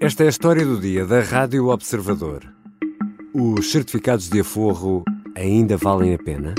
Esta 0.00 0.22
é 0.22 0.26
a 0.26 0.30
história 0.30 0.64
do 0.64 0.78
dia 0.80 1.04
da 1.04 1.22
Rádio 1.22 1.66
Observador. 1.66 2.44
Os 3.34 3.72
certificados 3.72 4.28
de 4.30 4.38
aforro 4.38 5.02
ainda 5.34 5.76
valem 5.76 6.14
a 6.14 6.18
pena? 6.18 6.54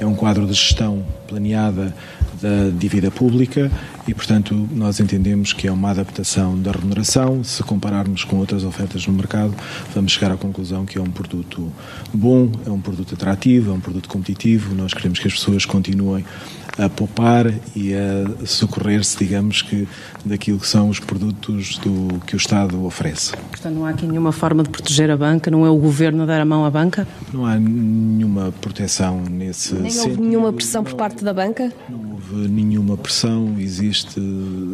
É 0.00 0.06
um 0.06 0.14
quadro 0.14 0.46
de 0.46 0.54
gestão 0.54 1.04
planeada 1.28 1.94
da 2.40 2.70
dívida 2.72 3.10
pública 3.10 3.70
e, 4.10 4.14
portanto, 4.14 4.68
nós 4.72 4.98
entendemos 4.98 5.52
que 5.52 5.68
é 5.68 5.72
uma 5.72 5.90
adaptação 5.90 6.60
da 6.60 6.72
remuneração. 6.72 7.44
Se 7.44 7.62
compararmos 7.62 8.24
com 8.24 8.38
outras 8.38 8.64
ofertas 8.64 9.06
no 9.06 9.12
mercado, 9.12 9.54
vamos 9.94 10.10
chegar 10.10 10.32
à 10.32 10.36
conclusão 10.36 10.84
que 10.84 10.98
é 10.98 11.00
um 11.00 11.10
produto 11.10 11.72
bom, 12.12 12.50
é 12.66 12.70
um 12.70 12.80
produto 12.80 13.14
atrativo, 13.14 13.70
é 13.70 13.74
um 13.74 13.78
produto 13.78 14.08
competitivo. 14.08 14.74
Nós 14.74 14.92
queremos 14.92 15.20
que 15.20 15.28
as 15.28 15.34
pessoas 15.34 15.64
continuem 15.64 16.24
a 16.76 16.88
poupar 16.88 17.52
e 17.76 17.92
a 17.94 18.46
socorrer-se, 18.46 19.18
digamos 19.18 19.62
que, 19.62 19.86
daquilo 20.24 20.58
que 20.58 20.66
são 20.66 20.88
os 20.88 20.98
produtos 20.98 21.78
do, 21.78 22.20
que 22.26 22.34
o 22.34 22.38
Estado 22.38 22.84
oferece. 22.84 23.36
Portanto, 23.36 23.74
não 23.74 23.84
há 23.84 23.90
aqui 23.90 24.06
nenhuma 24.06 24.32
forma 24.32 24.62
de 24.62 24.70
proteger 24.70 25.10
a 25.10 25.16
banca? 25.16 25.50
Não 25.50 25.66
é 25.66 25.70
o 25.70 25.76
governo 25.76 26.22
a 26.22 26.26
dar 26.26 26.40
a 26.40 26.44
mão 26.44 26.64
à 26.64 26.70
banca? 26.70 27.06
Não 27.32 27.44
há 27.44 27.56
nenhuma 27.56 28.52
proteção 28.60 29.22
nesse 29.30 29.74
Nem 29.74 29.90
sentido. 29.90 30.10
houve 30.10 30.22
nenhuma 30.22 30.52
pressão 30.52 30.82
por 30.82 30.94
parte 30.94 31.22
da 31.22 31.32
banca? 31.32 31.72
Não 31.88 32.12
houve 32.12 32.48
nenhuma 32.48 32.96
pressão, 32.96 33.56
existe 33.58 33.99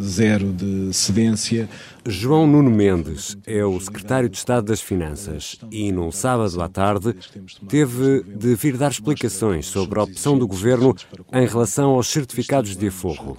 zero 0.02 0.52
de 0.52 0.92
cedência. 0.92 1.68
João 2.06 2.46
Nuno 2.46 2.70
Mendes 2.70 3.36
é 3.46 3.64
o 3.64 3.80
secretário 3.80 4.28
de 4.28 4.36
Estado 4.36 4.66
das 4.66 4.80
Finanças 4.80 5.58
e, 5.70 5.90
num 5.90 6.12
sábado 6.12 6.62
à 6.62 6.68
tarde, 6.68 7.14
teve 7.68 8.22
de 8.22 8.54
vir 8.54 8.76
dar 8.76 8.90
explicações 8.90 9.66
sobre 9.66 9.98
a 9.98 10.02
opção 10.02 10.38
do 10.38 10.46
governo 10.46 10.94
em 11.32 11.46
relação 11.46 11.90
aos 11.90 12.08
certificados 12.08 12.76
de 12.76 12.88
aforro. 12.88 13.36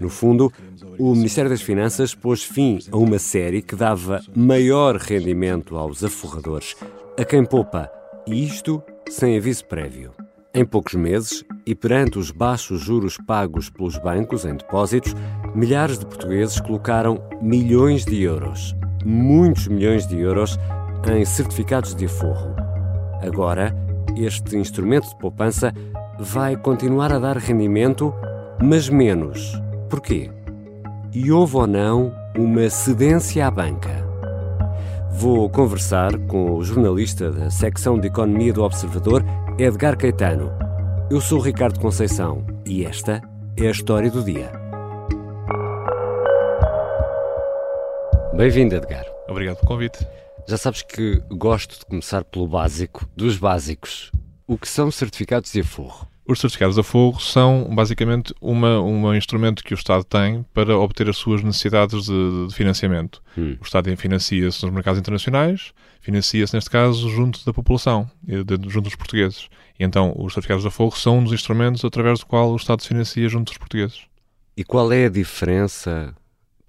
No 0.00 0.08
fundo, 0.08 0.52
o 0.98 1.14
Ministério 1.14 1.50
das 1.50 1.62
Finanças 1.62 2.14
pôs 2.14 2.42
fim 2.42 2.78
a 2.90 2.96
uma 2.96 3.18
série 3.18 3.62
que 3.62 3.76
dava 3.76 4.20
maior 4.34 4.96
rendimento 4.96 5.76
aos 5.76 6.02
aforradores, 6.02 6.74
a 7.18 7.24
quem 7.24 7.44
poupa, 7.44 7.90
e 8.26 8.44
isto 8.44 8.82
sem 9.08 9.36
aviso 9.36 9.64
prévio. 9.66 10.12
Em 10.56 10.64
poucos 10.64 10.94
meses, 10.94 11.44
e 11.66 11.74
perante 11.74 12.16
os 12.16 12.30
baixos 12.30 12.80
juros 12.80 13.18
pagos 13.26 13.68
pelos 13.68 13.98
bancos 13.98 14.44
em 14.44 14.54
depósitos, 14.54 15.12
milhares 15.52 15.98
de 15.98 16.06
portugueses 16.06 16.60
colocaram 16.60 17.20
milhões 17.42 18.04
de 18.04 18.22
euros, 18.22 18.72
muitos 19.04 19.66
milhões 19.66 20.06
de 20.06 20.16
euros, 20.16 20.56
em 21.12 21.24
certificados 21.24 21.92
de 21.92 22.06
aforro. 22.06 22.54
Agora, 23.20 23.74
este 24.16 24.56
instrumento 24.56 25.08
de 25.08 25.18
poupança 25.18 25.74
vai 26.20 26.56
continuar 26.56 27.12
a 27.12 27.18
dar 27.18 27.36
rendimento, 27.36 28.14
mas 28.62 28.88
menos. 28.88 29.60
Porquê? 29.90 30.30
E 31.12 31.32
houve 31.32 31.56
ou 31.56 31.66
não 31.66 32.14
uma 32.38 32.70
cedência 32.70 33.44
à 33.44 33.50
banca? 33.50 34.03
Vou 35.16 35.48
conversar 35.48 36.18
com 36.26 36.56
o 36.56 36.64
jornalista 36.64 37.30
da 37.30 37.48
secção 37.48 37.98
de 37.98 38.08
Economia 38.08 38.52
do 38.52 38.64
Observador, 38.64 39.24
Edgar 39.58 39.96
Caetano. 39.96 40.50
Eu 41.08 41.20
sou 41.20 41.38
Ricardo 41.38 41.78
Conceição 41.78 42.44
e 42.66 42.84
esta 42.84 43.22
é 43.56 43.68
a 43.68 43.70
história 43.70 44.10
do 44.10 44.24
dia. 44.24 44.50
Bem-vindo, 48.36 48.74
Edgar. 48.74 49.06
Obrigado 49.28 49.56
pelo 49.56 49.68
convite. 49.68 50.04
Já 50.48 50.58
sabes 50.58 50.82
que 50.82 51.22
gosto 51.30 51.78
de 51.78 51.86
começar 51.86 52.24
pelo 52.24 52.48
básico, 52.48 53.08
dos 53.16 53.38
básicos. 53.38 54.10
O 54.48 54.58
que 54.58 54.68
são 54.68 54.90
certificados 54.90 55.52
de 55.52 55.60
aforro? 55.60 56.08
Os 56.26 56.40
certificados 56.40 56.76
de 56.76 56.80
aforro 56.80 57.20
são 57.20 57.68
basicamente 57.74 58.34
uma, 58.40 58.80
um 58.80 59.14
instrumento 59.14 59.62
que 59.62 59.74
o 59.74 59.76
Estado 59.76 60.04
tem 60.04 60.42
para 60.54 60.78
obter 60.78 61.06
as 61.08 61.18
suas 61.18 61.42
necessidades 61.42 62.06
de, 62.06 62.46
de 62.48 62.54
financiamento. 62.54 63.22
Hum. 63.36 63.56
O 63.60 63.64
Estado 63.64 63.94
financia-se 63.94 64.64
nos 64.64 64.74
mercados 64.74 64.98
internacionais, 64.98 65.72
financia-se, 66.00 66.54
neste 66.54 66.70
caso, 66.70 67.10
junto 67.10 67.44
da 67.44 67.52
população, 67.52 68.10
de, 68.22 68.34
junto 68.70 68.84
dos 68.84 68.96
portugueses. 68.96 69.48
E 69.78 69.84
então 69.84 70.14
os 70.16 70.32
certificados 70.32 70.62
de 70.62 70.68
aforro 70.68 70.96
são 70.96 71.18
um 71.18 71.24
dos 71.24 71.32
instrumentos 71.34 71.84
através 71.84 72.20
do 72.20 72.26
qual 72.26 72.52
o 72.52 72.56
Estado 72.56 72.80
se 72.80 72.88
financia 72.88 73.28
junto 73.28 73.48
dos 73.48 73.58
portugueses. 73.58 74.00
E 74.56 74.64
qual 74.64 74.90
é 74.92 75.04
a 75.04 75.10
diferença, 75.10 76.14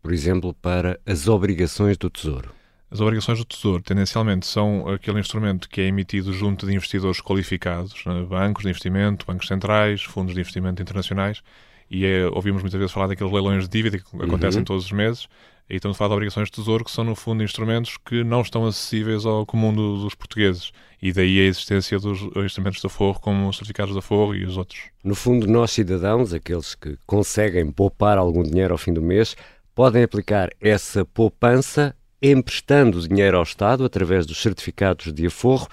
por 0.02 0.12
exemplo, 0.12 0.54
para 0.54 1.00
as 1.06 1.30
obrigações 1.30 1.98
do 1.98 2.10
Tesouro? 2.10 2.52
As 2.90 3.02
obrigações 3.02 3.40
do 3.40 3.46
Tesouro, 3.46 3.82
tendencialmente, 3.82 4.46
são 4.46 4.88
aquele 4.88 5.20
instrumento 5.20 5.68
que 5.68 5.82
é 5.82 5.88
emitido 5.88 6.32
junto 6.32 6.66
de 6.68 6.74
investidores 6.74 7.20
qualificados, 7.20 8.06
né? 8.06 8.24
bancos 8.24 8.64
de 8.64 8.70
investimento, 8.70 9.26
bancos 9.26 9.48
centrais, 9.48 10.04
fundos 10.04 10.34
de 10.34 10.40
investimento 10.40 10.82
internacionais, 10.82 11.42
e 11.90 12.06
é, 12.06 12.28
ouvimos 12.28 12.62
muitas 12.62 12.80
vezes 12.80 12.94
falar 12.94 13.08
daqueles 13.08 13.34
leilões 13.34 13.64
de 13.64 13.70
dívida 13.70 13.98
que 14.00 14.24
acontecem 14.24 14.64
todos 14.64 14.86
os 14.86 14.92
meses, 14.92 15.28
e 15.68 15.78
estamos 15.78 15.96
a 15.96 15.98
falar 15.98 16.10
de 16.10 16.14
obrigações 16.14 16.48
de 16.48 16.52
Tesouro, 16.52 16.86
que 16.86 16.92
são, 16.92 17.04
no 17.04 17.16
fundo, 17.16 17.44
instrumentos 17.44 17.98
que 17.98 18.24
não 18.24 18.42
estão 18.42 18.68
acessíveis 18.68 19.26
ao 19.26 19.48
comum 19.48 19.74
do, 19.74 20.04
dos 20.04 20.14
portugueses, 20.14 20.72
e 21.02 21.12
daí 21.12 21.40
a 21.40 21.44
existência 21.44 22.00
dos 22.00 22.22
instrumentos 22.46 22.80
de 22.80 22.86
aforro, 22.86 23.20
como 23.20 23.50
os 23.50 23.58
certificados 23.58 23.94
de 23.94 24.00
aforro 24.00 24.36
e 24.36 24.46
os 24.46 24.58
outros. 24.58 24.80
No 25.04 25.16
fundo, 25.16 25.48
nós 25.48 25.72
cidadãos, 25.72 26.34
aqueles 26.34 26.76
que 26.76 26.98
conseguem 27.08 27.72
poupar 27.72 28.20
algum 28.20 28.44
dinheiro 28.44 28.76
ao 28.76 28.78
fim 28.78 28.94
do 28.94 29.02
mês, 29.02 29.36
podem 29.74 30.04
aplicar 30.04 30.50
essa 30.62 31.04
poupança 31.04 31.96
emprestando 32.22 33.08
dinheiro 33.08 33.38
ao 33.38 33.44
Estado 33.44 33.84
através 33.84 34.26
dos 34.26 34.42
certificados 34.42 35.14
de 35.14 35.28
aforro 35.28 35.68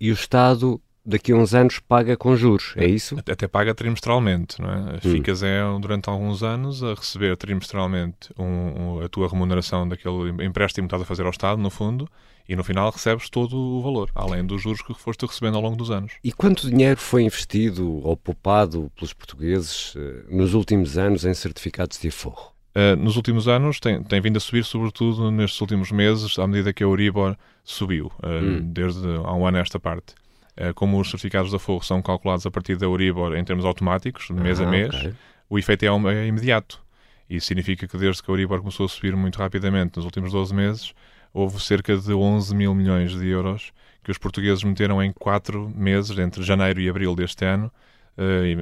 e 0.00 0.10
o 0.10 0.14
Estado 0.14 0.80
daqui 1.04 1.32
a 1.32 1.36
uns 1.36 1.54
anos 1.54 1.80
paga 1.80 2.16
com 2.16 2.36
juros, 2.36 2.74
é 2.76 2.86
isso? 2.86 3.16
Até, 3.18 3.48
paga 3.48 3.74
trimestralmente, 3.74 4.60
não 4.60 4.70
é? 4.70 5.00
Ficas 5.00 5.42
é, 5.42 5.60
durante 5.80 6.08
alguns 6.08 6.42
anos 6.42 6.82
a 6.82 6.94
receber 6.94 7.36
trimestralmente 7.36 8.30
um, 8.38 8.44
um, 8.44 9.00
a 9.00 9.08
tua 9.08 9.28
remuneração 9.28 9.88
daquele 9.88 10.30
empréstimo 10.44 10.86
que 10.86 10.94
estás 10.94 11.02
a 11.02 11.06
fazer 11.06 11.24
ao 11.24 11.30
Estado, 11.30 11.60
no 11.60 11.70
fundo, 11.70 12.08
e 12.48 12.56
no 12.56 12.64
final 12.64 12.90
recebes 12.90 13.28
todo 13.30 13.56
o 13.56 13.82
valor, 13.82 14.10
além 14.14 14.44
dos 14.44 14.62
juros 14.62 14.82
que 14.82 14.94
foste 14.94 15.26
recebendo 15.26 15.56
ao 15.56 15.62
longo 15.62 15.76
dos 15.76 15.90
anos. 15.90 16.12
E 16.22 16.32
quanto 16.32 16.68
dinheiro 16.68 17.00
foi 17.00 17.22
investido 17.22 18.04
ou 18.04 18.16
poupado 18.16 18.90
pelos 18.96 19.12
portugueses 19.12 19.94
eh, 19.96 20.24
nos 20.28 20.54
últimos 20.54 20.98
anos 20.98 21.24
em 21.24 21.34
certificados 21.34 21.98
de 21.98 22.08
aforro? 22.08 22.51
Uh, 22.74 22.96
nos 22.96 23.16
últimos 23.16 23.48
anos 23.48 23.78
tem, 23.78 24.02
tem, 24.02 24.18
vindo 24.20 24.38
a 24.38 24.40
subir, 24.40 24.64
sobretudo 24.64 25.30
nestes 25.30 25.60
últimos 25.60 25.92
meses, 25.92 26.38
à 26.38 26.46
medida 26.46 26.72
que 26.72 26.82
a 26.82 26.86
Euribor 26.86 27.36
subiu, 27.62 28.06
uh, 28.06 28.26
hum. 28.26 28.72
desde 28.72 29.06
há 29.06 29.34
um 29.34 29.46
ano 29.46 29.58
a 29.58 29.60
esta 29.60 29.78
parte. 29.78 30.14
Uh, 30.58 30.72
como 30.74 30.98
os 30.98 31.10
certificados 31.10 31.50
de 31.50 31.56
aforro 31.56 31.84
são 31.84 32.00
calculados 32.00 32.46
a 32.46 32.50
partir 32.50 32.76
da 32.76 32.86
Euribor 32.86 33.36
em 33.36 33.44
termos 33.44 33.66
automáticos, 33.66 34.26
de 34.26 34.34
mês 34.34 34.58
ah, 34.58 34.64
a 34.64 34.70
mês, 34.70 34.94
okay. 34.94 35.12
o 35.50 35.58
efeito 35.58 35.84
é, 35.84 35.88
é, 36.14 36.26
imediato. 36.26 36.82
Isso 37.28 37.46
significa 37.46 37.86
que 37.86 37.98
desde 37.98 38.22
que 38.22 38.30
a 38.30 38.32
Euribor 38.32 38.60
começou 38.60 38.86
a 38.86 38.88
subir 38.88 39.14
muito 39.16 39.38
rapidamente 39.38 39.96
nos 39.96 40.06
últimos 40.06 40.32
12 40.32 40.54
meses, 40.54 40.94
houve 41.32 41.60
cerca 41.60 41.94
de 41.96 42.12
11 42.14 42.54
mil 42.54 42.74
milhões 42.74 43.12
de 43.12 43.26
euros 43.28 43.70
que 44.02 44.10
os 44.10 44.18
portugueses 44.18 44.64
meteram 44.64 45.02
em 45.02 45.12
4 45.12 45.70
meses, 45.74 46.18
entre 46.18 46.42
janeiro 46.42 46.80
e 46.80 46.88
abril 46.88 47.14
deste 47.14 47.44
ano, 47.44 47.70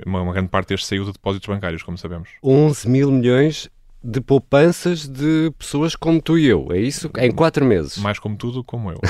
uma 0.06 0.32
grande 0.32 0.49
parte 0.49 0.69
deste 0.69 0.87
saiu 0.87 1.04
de 1.04 1.12
depósitos 1.12 1.49
bancários, 1.49 1.82
como 1.82 1.97
sabemos. 1.97 2.28
11 2.43 2.88
mil 2.88 3.10
milhões 3.10 3.69
de 4.03 4.21
poupanças 4.21 5.06
de 5.06 5.53
pessoas 5.59 5.94
como 5.94 6.21
tu 6.21 6.38
e 6.38 6.47
eu, 6.47 6.69
é 6.72 6.78
isso? 6.78 7.11
Em 7.19 7.31
quatro 7.31 7.65
meses. 7.65 7.99
Mais 7.99 8.19
como 8.19 8.37
tudo, 8.37 8.65
como 8.65 8.91
eu. 8.91 9.00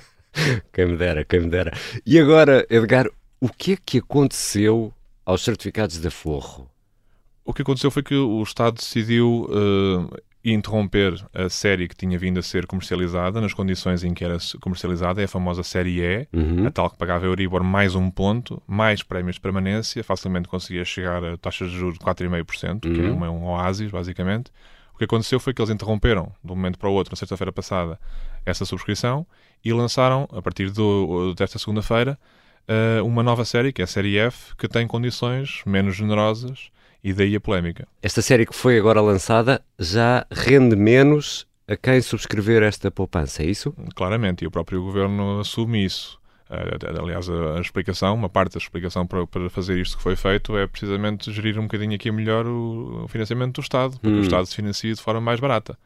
quem 0.72 0.86
me 0.86 0.96
dera, 0.96 1.24
quem 1.24 1.40
me 1.40 1.48
dera. 1.48 1.72
E 2.04 2.18
agora, 2.18 2.66
Edgar, 2.68 3.06
o 3.40 3.48
que 3.48 3.72
é 3.72 3.78
que 3.84 3.98
aconteceu 3.98 4.92
aos 5.24 5.42
certificados 5.42 5.98
de 6.00 6.08
aforro? 6.08 6.68
O 7.44 7.54
que 7.54 7.62
aconteceu 7.62 7.90
foi 7.90 8.02
que 8.02 8.14
o 8.14 8.42
Estado 8.42 8.76
decidiu 8.76 9.46
uh, 9.48 10.16
interromper 10.52 11.14
a 11.34 11.48
série 11.48 11.88
que 11.88 11.96
tinha 11.96 12.18
vindo 12.18 12.38
a 12.38 12.42
ser 12.42 12.66
comercializada 12.66 13.40
nas 13.40 13.52
condições 13.52 14.04
em 14.04 14.14
que 14.14 14.24
era 14.24 14.36
comercializada, 14.60 15.20
é 15.20 15.24
a 15.24 15.28
famosa 15.28 15.62
série 15.62 16.00
E, 16.00 16.28
uhum. 16.32 16.66
a 16.66 16.70
tal 16.70 16.88
que 16.88 16.96
pagava 16.96 17.24
a 17.24 17.28
Euribor 17.28 17.64
mais 17.64 17.94
um 17.94 18.10
ponto, 18.10 18.62
mais 18.66 19.02
prémios 19.02 19.36
de 19.36 19.40
permanência, 19.40 20.04
facilmente 20.04 20.48
conseguia 20.48 20.84
chegar 20.84 21.24
a 21.24 21.36
taxas 21.36 21.70
de 21.70 21.76
juros 21.76 21.98
de 21.98 22.04
4,5%, 22.04 22.84
uhum. 22.84 22.94
que 22.94 23.00
é 23.00 23.10
uma, 23.10 23.30
um 23.30 23.44
oásis, 23.46 23.90
basicamente. 23.90 24.52
O 24.94 24.98
que 24.98 25.04
aconteceu 25.04 25.40
foi 25.40 25.52
que 25.52 25.60
eles 25.60 25.70
interromperam, 25.70 26.32
de 26.44 26.52
um 26.52 26.54
momento 26.54 26.78
para 26.78 26.88
o 26.88 26.92
outro, 26.92 27.12
na 27.12 27.16
sexta-feira 27.16 27.52
passada, 27.52 27.98
essa 28.44 28.64
subscrição 28.64 29.26
e 29.64 29.72
lançaram, 29.72 30.28
a 30.32 30.40
partir 30.40 30.70
do, 30.70 31.34
desta 31.34 31.58
segunda-feira, 31.58 32.16
uh, 32.68 33.04
uma 33.04 33.22
nova 33.22 33.44
série, 33.44 33.72
que 33.72 33.82
é 33.82 33.84
a 33.84 33.88
série 33.88 34.16
F, 34.16 34.54
que 34.56 34.68
tem 34.68 34.86
condições 34.86 35.62
menos 35.66 35.96
generosas 35.96 36.70
e 37.02 37.12
daí 37.12 37.36
a 37.36 37.40
polémica. 37.40 37.86
Esta 38.02 38.22
série 38.22 38.46
que 38.46 38.54
foi 38.54 38.78
agora 38.78 39.00
lançada 39.00 39.62
já 39.78 40.26
rende 40.30 40.76
menos 40.76 41.46
a 41.68 41.76
quem 41.76 42.00
subscrever 42.00 42.62
esta 42.62 42.90
poupança, 42.90 43.42
é 43.42 43.46
isso? 43.46 43.74
Claramente, 43.94 44.44
e 44.44 44.46
o 44.46 44.50
próprio 44.50 44.82
governo 44.82 45.40
assume 45.40 45.84
isso. 45.84 46.18
Aliás, 46.48 47.28
a, 47.28 47.60
explicação, 47.60 48.14
uma 48.14 48.28
parte 48.28 48.52
da 48.52 48.58
explicação 48.58 49.04
para, 49.04 49.26
para, 49.26 49.50
fazer 49.50 49.78
isto 49.78 49.96
que 49.96 50.02
foi 50.02 50.14
feito 50.14 50.56
é 50.56 50.64
precisamente 50.66 51.32
gerir 51.32 51.58
um 51.58 51.62
bocadinho 51.62 51.94
aqui 51.94 52.10
melhor 52.12 52.46
o, 52.46 53.04
o 53.04 53.08
financiamento 53.08 53.56
do 53.56 53.60
Estado, 53.62 53.98
porque 53.98 54.16
hum. 54.16 54.20
o 54.20 54.22
Estado 54.22 54.46
se 54.46 54.54
financia 54.54 54.94
de 54.94 55.02
forma 55.02 55.20
mais 55.20 55.40
barata. 55.40 55.76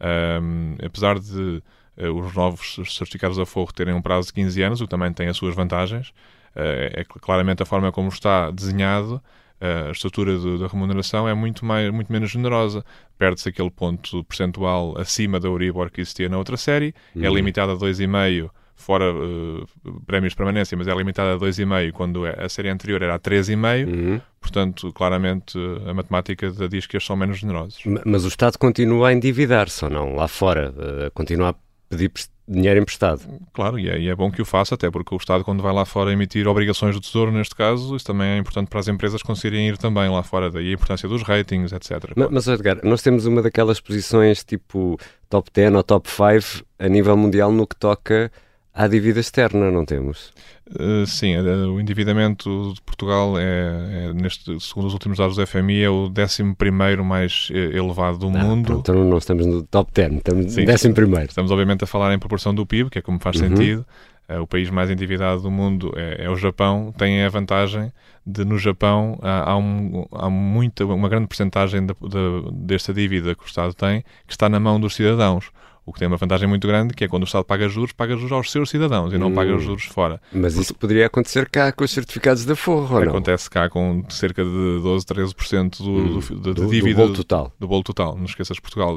Um, 0.00 0.76
apesar 0.84 1.18
de 1.18 1.60
uh, 1.98 2.12
os 2.12 2.34
novos 2.34 2.76
certificados 2.96 3.36
de 3.36 3.42
aforro 3.42 3.72
terem 3.72 3.94
um 3.94 4.02
prazo 4.02 4.28
de 4.28 4.34
15 4.34 4.62
anos, 4.62 4.80
o 4.80 4.84
que 4.84 4.90
também 4.90 5.12
tem 5.12 5.26
as 5.26 5.36
suas 5.36 5.56
vantagens, 5.56 6.10
uh, 6.54 6.92
é 6.92 7.04
claramente 7.04 7.64
a 7.64 7.66
forma 7.66 7.90
como 7.90 8.08
está 8.08 8.52
desenhado 8.52 9.20
a 9.60 9.90
estrutura 9.90 10.38
da 10.58 10.66
remuneração 10.66 11.28
é 11.28 11.34
muito, 11.34 11.64
mais, 11.64 11.90
muito 11.90 12.12
menos 12.12 12.30
generosa. 12.30 12.84
Perde-se 13.18 13.48
aquele 13.48 13.70
ponto 13.70 14.22
percentual 14.24 14.98
acima 14.98 15.40
da 15.40 15.48
Euribor 15.48 15.90
que 15.90 16.00
existia 16.00 16.28
na 16.28 16.38
outra 16.38 16.56
série, 16.56 16.94
é 17.14 17.18
uhum. 17.18 17.24
é 17.24 17.28
limitada 17.30 17.72
a 17.72 17.76
2,5% 17.76 18.50
fora 18.76 19.10
uh, 19.12 19.66
prémios 20.06 20.32
de 20.32 20.36
permanência, 20.36 20.76
mas 20.76 20.86
é 20.86 20.94
limitada 20.94 21.34
a 21.34 21.38
2,5 21.38 21.92
quando 21.92 22.26
é, 22.26 22.44
a 22.44 22.48
série 22.48 22.68
anterior 22.68 23.02
era 23.02 23.14
a 23.14 23.18
3,5. 23.18 23.88
Uhum. 23.88 24.20
Portanto, 24.40 24.92
claramente 24.92 25.58
a 25.86 25.94
matemática 25.94 26.48
diz 26.68 26.86
que 26.86 26.96
estes 26.96 27.06
são 27.06 27.16
menos 27.16 27.38
generosos. 27.38 27.82
Mas 28.04 28.24
o 28.24 28.28
Estado 28.28 28.56
continua 28.58 29.08
a 29.08 29.12
endividar-se 29.12 29.84
ou 29.84 29.90
não? 29.90 30.14
Lá 30.14 30.28
fora, 30.28 30.72
uh, 30.76 31.10
continua 31.12 31.48
a 31.50 31.54
pedir 31.88 32.10
dinheiro 32.48 32.80
emprestado. 32.80 33.22
Claro, 33.52 33.78
e 33.78 33.88
é, 33.88 33.98
e 33.98 34.08
é, 34.08 34.14
bom 34.14 34.30
que 34.30 34.40
o 34.40 34.44
faça, 34.44 34.74
até 34.74 34.90
porque 34.90 35.14
o 35.14 35.18
Estado, 35.18 35.42
quando 35.44 35.62
vai 35.62 35.72
lá 35.72 35.84
fora 35.84 36.12
emitir 36.12 36.46
obrigações 36.46 36.94
do 36.94 37.00
Tesouro, 37.00 37.32
neste 37.32 37.54
caso, 37.54 37.96
isso 37.96 38.04
também 38.04 38.28
é 38.28 38.38
importante 38.38 38.68
para 38.68 38.78
as 38.78 38.88
empresas 38.88 39.22
conseguirem 39.22 39.68
ir 39.68 39.76
também 39.76 40.08
lá 40.08 40.22
fora, 40.22 40.50
daí 40.50 40.70
a 40.70 40.72
importância 40.72 41.08
dos 41.08 41.22
ratings, 41.22 41.72
etc. 41.72 42.12
Mas, 42.14 42.30
mas 42.30 42.48
Edgar, 42.48 42.78
nós 42.84 43.02
temos 43.02 43.26
uma 43.26 43.42
daquelas 43.42 43.80
posições 43.80 44.44
tipo 44.44 44.98
top 45.28 45.50
10 45.52 45.74
ou 45.74 45.82
top 45.82 46.08
5 46.08 46.64
a 46.78 46.88
nível 46.88 47.16
mundial 47.16 47.50
no 47.50 47.66
que 47.66 47.76
toca 47.76 48.30
à 48.76 48.86
dívida 48.86 49.18
externa, 49.18 49.70
não 49.70 49.86
temos? 49.86 50.32
Uh, 50.68 51.06
sim, 51.06 51.34
uh, 51.36 51.72
o 51.72 51.80
endividamento 51.80 52.74
de 52.74 52.82
Portugal 52.82 53.38
é, 53.38 54.08
é, 54.08 54.12
neste, 54.12 54.60
segundo 54.60 54.86
os 54.86 54.92
últimos 54.92 55.16
dados 55.16 55.36
do 55.36 55.46
FMI, 55.46 55.82
é 55.82 55.88
o 55.88 56.12
11 56.12 57.02
mais 57.02 57.48
eh, 57.52 57.76
elevado 57.76 58.18
do 58.18 58.26
ah, 58.26 58.30
mundo. 58.30 58.80
então 58.80 59.04
não 59.04 59.16
estamos 59.16 59.46
no 59.46 59.62
top 59.62 59.90
10, 59.94 60.14
estamos 60.16 60.56
no 60.56 60.72
11 60.72 60.92
primeiro. 60.92 61.26
Estamos 61.26 61.50
obviamente 61.50 61.84
a 61.84 61.86
falar 61.86 62.12
em 62.12 62.18
proporção 62.18 62.54
do 62.54 62.66
PIB, 62.66 62.90
que 62.90 62.98
é 62.98 63.02
como 63.02 63.18
faz 63.18 63.40
uhum. 63.40 63.48
sentido. 63.48 63.86
Uh, 64.28 64.40
o 64.40 64.46
país 64.46 64.68
mais 64.68 64.90
endividado 64.90 65.40
do 65.40 65.50
mundo 65.50 65.92
é, 65.96 66.24
é, 66.24 66.30
o 66.30 66.34
Japão, 66.34 66.92
tem 66.98 67.22
a 67.22 67.28
vantagem 67.28 67.92
de 68.26 68.44
no 68.44 68.58
Japão 68.58 69.16
há, 69.22 69.52
há, 69.52 69.56
um, 69.56 70.04
há 70.10 70.28
muita, 70.28 70.84
uma 70.84 71.08
grande 71.08 71.28
porcentagem 71.28 71.86
de, 71.86 71.94
de, 71.94 72.50
desta 72.52 72.92
dívida 72.92 73.36
que 73.36 73.44
o 73.44 73.46
Estado 73.46 73.72
tem 73.72 74.02
que 74.26 74.32
está 74.32 74.48
na 74.48 74.58
mão 74.58 74.80
dos 74.80 74.96
cidadãos. 74.96 75.50
O 75.86 75.92
que 75.92 76.00
tem 76.00 76.08
uma 76.08 76.16
vantagem 76.16 76.48
muito 76.48 76.66
grande, 76.66 76.92
que 76.92 77.04
é 77.04 77.08
quando 77.08 77.22
o 77.22 77.26
Estado 77.26 77.44
paga 77.44 77.68
juros, 77.68 77.92
paga 77.92 78.16
juros 78.16 78.32
aos 78.32 78.50
seus 78.50 78.68
cidadãos 78.68 79.12
e 79.12 79.18
não 79.18 79.28
hum. 79.28 79.34
paga 79.34 79.56
juros 79.56 79.84
fora. 79.84 80.20
Mas 80.32 80.54
Porque... 80.54 80.62
isso 80.62 80.74
poderia 80.74 81.06
acontecer 81.06 81.48
cá 81.48 81.70
com 81.70 81.84
os 81.84 81.92
certificados 81.92 82.44
da 82.44 82.56
Forro? 82.56 82.98
Acontece 82.98 83.48
cá 83.48 83.70
com 83.70 84.04
cerca 84.08 84.42
de 84.42 84.80
12, 84.82 85.06
13% 85.06 85.78
do, 85.78 85.90
hum. 85.90 86.20
do, 86.40 86.54
do, 86.54 86.66
dívida. 86.66 87.02
Do 87.02 87.06
bolo 87.06 87.14
total. 87.14 87.52
Do 87.60 87.68
bolo 87.68 87.82
total. 87.84 88.16
Não 88.16 88.24
esqueças, 88.24 88.58
Portugal, 88.58 88.96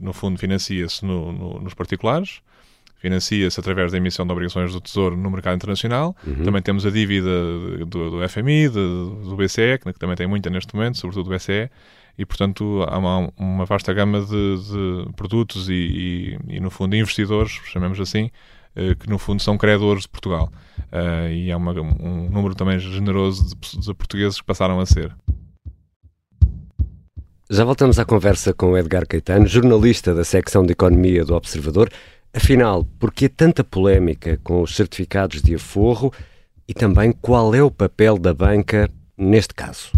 no 0.00 0.12
fundo, 0.12 0.38
financia-se 0.38 1.04
no, 1.04 1.32
no, 1.32 1.60
nos 1.60 1.74
particulares, 1.74 2.40
financia-se 2.98 3.58
através 3.58 3.90
da 3.90 3.98
emissão 3.98 4.24
de 4.24 4.30
obrigações 4.30 4.72
do 4.72 4.80
Tesouro 4.80 5.16
no 5.16 5.28
mercado 5.32 5.56
internacional. 5.56 6.14
Uhum. 6.24 6.44
Também 6.44 6.62
temos 6.62 6.86
a 6.86 6.90
dívida 6.90 7.30
do, 7.84 8.10
do 8.10 8.28
FMI, 8.28 8.68
do, 8.68 9.10
do 9.24 9.36
BCE, 9.36 9.80
que 9.82 9.98
também 9.98 10.14
tem 10.14 10.28
muita 10.28 10.50
neste 10.50 10.72
momento, 10.72 10.98
sobretudo 10.98 11.28
do 11.28 11.34
BCE, 11.34 11.68
e, 12.18 12.26
portanto, 12.26 12.84
há 12.88 12.98
uma, 12.98 13.32
uma 13.36 13.64
vasta 13.64 13.92
gama 13.94 14.20
de, 14.20 14.56
de 15.06 15.12
produtos 15.14 15.68
e, 15.68 15.72
e, 15.72 16.56
e, 16.56 16.60
no 16.60 16.68
fundo, 16.68 16.96
investidores, 16.96 17.52
chamemos 17.66 18.00
assim, 18.00 18.28
eh, 18.74 18.96
que, 18.96 19.08
no 19.08 19.18
fundo, 19.18 19.40
são 19.40 19.56
credores 19.56 20.02
de 20.02 20.08
Portugal. 20.08 20.50
Uh, 20.92 21.30
e 21.30 21.52
há 21.52 21.56
uma, 21.56 21.72
um 21.72 22.28
número 22.28 22.56
também 22.56 22.78
generoso 22.78 23.54
de, 23.54 23.78
de 23.78 23.94
portugueses 23.94 24.40
que 24.40 24.46
passaram 24.46 24.80
a 24.80 24.86
ser. 24.86 25.14
Já 27.48 27.64
voltamos 27.64 27.98
à 27.98 28.04
conversa 28.04 28.52
com 28.52 28.76
Edgar 28.76 29.06
Caetano, 29.06 29.46
jornalista 29.46 30.12
da 30.12 30.24
secção 30.24 30.66
de 30.66 30.72
Economia 30.72 31.24
do 31.24 31.34
Observador. 31.34 31.88
Afinal, 32.34 32.84
por 32.98 33.12
que 33.12 33.28
tanta 33.28 33.62
polémica 33.62 34.38
com 34.42 34.60
os 34.60 34.74
certificados 34.74 35.40
de 35.40 35.54
aforro 35.54 36.12
e 36.66 36.74
também 36.74 37.12
qual 37.12 37.54
é 37.54 37.62
o 37.62 37.70
papel 37.70 38.18
da 38.18 38.34
banca 38.34 38.90
neste 39.16 39.54
caso? 39.54 39.90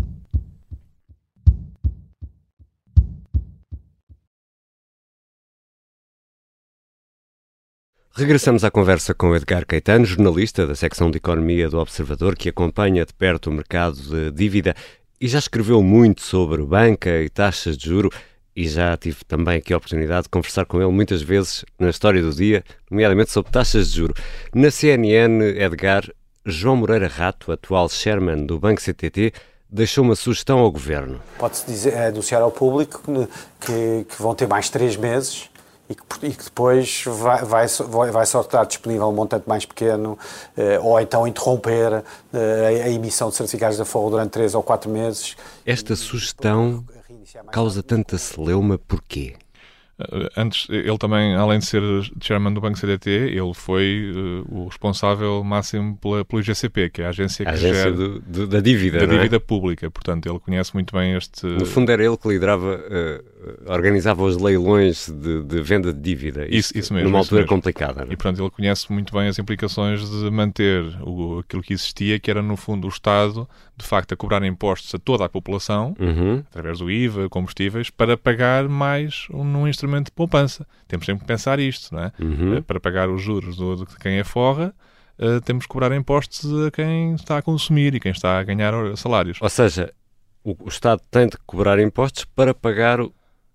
Regressamos 8.12 8.64
à 8.64 8.70
conversa 8.72 9.14
com 9.14 9.34
Edgar 9.36 9.64
Caetano, 9.64 10.04
jornalista 10.04 10.66
da 10.66 10.74
secção 10.74 11.12
de 11.12 11.18
Economia 11.18 11.70
do 11.70 11.78
Observador, 11.78 12.36
que 12.36 12.48
acompanha 12.48 13.06
de 13.06 13.14
perto 13.14 13.48
o 13.48 13.52
mercado 13.52 13.96
de 13.96 14.32
dívida 14.32 14.74
e 15.20 15.28
já 15.28 15.38
escreveu 15.38 15.80
muito 15.80 16.20
sobre 16.20 16.60
banca 16.64 17.22
e 17.22 17.28
taxas 17.28 17.78
de 17.78 17.88
juro 17.88 18.10
e 18.54 18.68
já 18.68 18.96
tive 18.96 19.24
também 19.24 19.58
aqui 19.58 19.72
a 19.72 19.76
oportunidade 19.76 20.24
de 20.24 20.28
conversar 20.28 20.66
com 20.66 20.82
ele 20.82 20.90
muitas 20.90 21.22
vezes 21.22 21.64
na 21.78 21.88
história 21.88 22.20
do 22.20 22.34
dia, 22.34 22.64
nomeadamente 22.90 23.30
sobre 23.30 23.52
taxas 23.52 23.92
de 23.92 23.98
juro. 23.98 24.14
Na 24.52 24.72
CNN, 24.72 25.40
Edgar, 25.56 26.02
João 26.44 26.76
Moreira 26.76 27.06
Rato, 27.06 27.52
atual 27.52 27.88
chairman 27.88 28.44
do 28.44 28.58
Banco 28.58 28.80
CTT, 28.80 29.32
deixou 29.70 30.02
uma 30.02 30.16
sugestão 30.16 30.58
ao 30.58 30.70
governo. 30.70 31.20
Pode-se 31.38 31.90
anunciar 31.90 32.42
ao 32.42 32.50
público 32.50 33.28
que, 33.60 34.04
que 34.08 34.20
vão 34.20 34.34
ter 34.34 34.48
mais 34.48 34.68
três 34.68 34.96
meses 34.96 35.49
e 35.90 35.94
que, 35.94 36.02
e 36.22 36.30
que 36.30 36.44
depois 36.44 37.02
vai, 37.04 37.44
vai, 37.44 37.66
vai 38.12 38.24
só 38.24 38.42
estar 38.42 38.64
disponível 38.64 39.08
um 39.08 39.12
montante 39.12 39.48
mais 39.48 39.66
pequeno 39.66 40.16
eh, 40.56 40.78
ou 40.78 41.00
então 41.00 41.26
interromper 41.26 42.04
eh, 42.32 42.82
a 42.84 42.88
emissão 42.88 43.28
de 43.28 43.34
certificados 43.34 43.76
de 43.76 43.82
aforro 43.82 44.10
durante 44.10 44.30
três 44.30 44.54
ou 44.54 44.62
quatro 44.62 44.88
meses. 44.88 45.36
Esta 45.66 45.96
sugestão 45.96 46.84
causa 47.50 47.82
tanta 47.82 48.16
celeuma 48.16 48.78
porquê? 48.78 49.34
Eh, 50.12 50.28
antes, 50.36 50.66
ele 50.70 50.98
também, 50.98 51.34
além 51.34 51.58
de 51.58 51.66
ser 51.66 51.82
chairman 52.20 52.52
do 52.52 52.60
Banco 52.60 52.78
CDT, 52.78 53.10
ele 53.10 53.54
foi 53.54 54.12
uh, 54.14 54.46
o 54.48 54.66
responsável 54.68 55.42
máximo 55.44 55.96
pela, 55.96 56.24
pelo 56.24 56.40
IGCP, 56.40 56.90
que 56.90 57.02
é 57.02 57.06
a 57.06 57.08
agência 57.10 57.44
que 57.44 57.50
a 57.50 57.54
agência 57.54 57.74
gera 57.74 57.92
do, 57.92 58.20
do, 58.20 58.46
da 58.46 58.60
dívida, 58.60 58.98
da 58.98 59.06
dívida 59.06 59.36
é? 59.36 59.38
pública. 59.38 59.90
Portanto, 59.90 60.26
ele 60.26 60.38
conhece 60.38 60.72
muito 60.74 60.94
bem 60.94 61.14
este. 61.14 61.46
No 61.46 61.66
fundo, 61.66 61.90
era 61.90 62.04
ele 62.04 62.16
que 62.16 62.28
liderava, 62.28 62.76
uh, 62.76 63.72
organizava 63.72 64.22
os 64.22 64.36
leilões 64.36 65.08
de, 65.08 65.42
de, 65.42 65.62
venda 65.62 65.92
de 65.92 66.00
dívida. 66.00 66.46
Isso, 66.48 66.76
isso 66.76 66.92
mesmo. 66.94 67.08
Numa 67.08 67.20
isso 67.20 67.26
altura 67.26 67.42
mesmo. 67.42 67.56
complicada. 67.56 68.02
É? 68.02 68.04
E, 68.04 68.16
portanto, 68.16 68.40
ele 68.40 68.50
conhece 68.50 68.92
muito 68.92 69.12
bem 69.12 69.28
as 69.28 69.38
implicações 69.38 70.08
de 70.08 70.30
manter 70.30 70.84
o, 71.02 71.40
aquilo 71.40 71.62
que 71.62 71.72
existia, 71.72 72.18
que 72.18 72.30
era, 72.30 72.42
no 72.42 72.56
fundo, 72.56 72.86
o 72.86 72.90
Estado, 72.90 73.48
de 73.76 73.86
facto, 73.86 74.12
a 74.12 74.16
cobrar 74.16 74.44
impostos 74.44 74.94
a 74.94 74.98
toda 74.98 75.24
a 75.24 75.28
população, 75.28 75.94
uhum. 75.98 76.42
através 76.50 76.78
do 76.78 76.90
IVA, 76.90 77.28
combustíveis, 77.28 77.90
para 77.90 78.16
pagar 78.16 78.68
mais 78.68 79.26
num 79.30 79.66
instrumento 79.66 79.89
de 80.06 80.10
poupança. 80.12 80.66
Temos 80.86 81.06
sempre 81.06 81.22
que 81.22 81.26
pensar 81.26 81.58
isto, 81.58 81.94
não 81.94 82.04
é? 82.04 82.12
Uhum. 82.20 82.58
Uh, 82.58 82.62
para 82.62 82.78
pagar 82.78 83.08
os 83.08 83.20
juros 83.22 83.56
do, 83.56 83.76
de 83.76 83.96
quem 83.96 84.18
é 84.18 84.24
forra, 84.24 84.74
uh, 85.18 85.40
temos 85.40 85.64
que 85.64 85.68
cobrar 85.68 85.94
impostos 85.94 86.44
a 86.66 86.70
quem 86.70 87.14
está 87.14 87.38
a 87.38 87.42
consumir 87.42 87.94
e 87.94 88.00
quem 88.00 88.12
está 88.12 88.38
a 88.38 88.42
ganhar 88.42 88.72
salários. 88.96 89.38
Ou 89.40 89.48
seja, 89.48 89.92
o, 90.44 90.56
o 90.64 90.68
Estado 90.68 91.02
tem 91.10 91.26
de 91.26 91.36
cobrar 91.46 91.78
impostos 91.80 92.24
para 92.24 92.54
pagar 92.54 93.00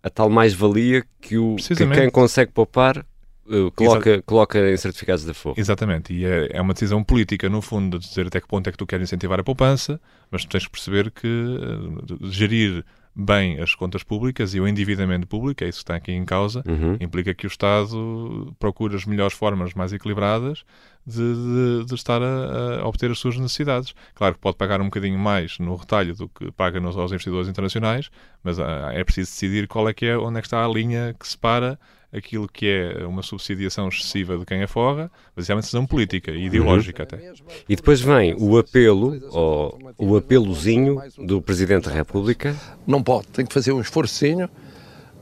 a 0.03 0.09
tal 0.09 0.29
mais-valia 0.29 1.03
que, 1.21 1.37
o, 1.37 1.55
que 1.55 1.75
quem 1.75 2.09
consegue 2.09 2.51
poupar 2.51 3.05
Uh, 3.47 3.69
coloca, 3.73 4.23
coloca 4.23 4.71
em 4.71 4.75
certificados 4.75 5.23
de 5.23 5.29
aforro. 5.29 5.55
Exatamente, 5.55 6.11
e 6.11 6.25
é, 6.25 6.49
é, 6.53 6.59
uma 6.59 6.73
decisão 6.73 7.03
política, 7.03 7.47
no 7.47 7.61
fundo, 7.61 7.99
de 7.99 8.07
dizer 8.07 8.25
até 8.25 8.41
que 8.41 8.47
ponto 8.47 8.67
é 8.67 8.71
que 8.71 8.77
tu 8.77 8.87
queres 8.87 9.07
incentivar 9.07 9.39
a 9.39 9.43
poupança, 9.43 10.01
mas 10.31 10.43
tu 10.43 10.49
tens 10.49 10.65
que 10.65 10.71
perceber 10.71 11.11
que 11.11 11.27
uh, 11.27 12.27
gerir 12.27 12.83
bem 13.15 13.59
as 13.59 13.73
contas 13.73 14.03
públicas 14.03 14.53
e 14.53 14.59
o 14.59 14.67
endividamento 14.67 15.25
público, 15.25 15.63
é 15.63 15.69
isso 15.69 15.79
que 15.79 15.83
está 15.83 15.95
aqui 15.95 16.11
em 16.11 16.25
causa, 16.25 16.61
uhum. 16.67 16.97
implica 16.99 17.33
que 17.33 17.45
o 17.45 17.47
Estado 17.47 18.53
procure 18.59 18.95
as 18.95 19.05
melhores 19.05 19.33
formas 19.33 19.73
mais 19.73 19.93
equilibradas 19.93 20.65
de, 21.07 21.15
de, 21.15 21.85
de 21.85 21.95
estar 21.95 22.21
a, 22.21 22.81
a, 22.81 22.87
obter 22.87 23.09
as 23.09 23.19
suas 23.19 23.37
necessidades. 23.37 23.95
Claro 24.13 24.35
que 24.35 24.41
pode 24.41 24.57
pagar 24.57 24.81
um 24.81 24.85
bocadinho 24.85 25.17
mais 25.17 25.57
no 25.59 25.75
retalho 25.75 26.13
do 26.13 26.27
que 26.27 26.51
paga 26.51 26.79
nos, 26.79 26.97
aos 26.97 27.11
investidores 27.11 27.47
internacionais, 27.47 28.09
mas 28.43 28.59
ah, 28.59 28.91
é 28.91 29.03
preciso 29.03 29.31
decidir 29.31 29.67
qual 29.67 29.87
é 29.87 29.93
que 29.93 30.05
é, 30.05 30.17
onde 30.17 30.39
é 30.39 30.41
que 30.41 30.47
está 30.47 30.65
a 30.65 30.67
linha 30.67 31.15
que 31.17 31.27
separa 31.27 31.79
aquilo 32.15 32.47
que 32.47 32.67
é 32.67 33.05
uma 33.05 33.21
subsidiação 33.21 33.87
excessiva 33.87 34.37
de 34.37 34.45
quem 34.45 34.63
aforra, 34.63 35.11
mas 35.35 35.49
é 35.49 35.53
uma 35.53 35.61
decisão 35.61 35.85
política 35.85 36.31
e 36.31 36.45
ideológica 36.45 37.03
uhum. 37.03 37.17
até. 37.17 37.33
E 37.67 37.75
depois 37.75 37.99
vem 37.99 38.35
o 38.39 38.57
apelo, 38.57 39.19
ou 39.31 39.77
o 39.97 40.15
apelozinho 40.15 41.01
do 41.17 41.41
Presidente 41.41 41.89
da 41.89 41.95
República. 41.95 42.55
Não 42.87 43.03
pode, 43.03 43.27
tem 43.27 43.45
que 43.45 43.53
fazer 43.53 43.71
um 43.71 43.81
esforcinho, 43.81 44.49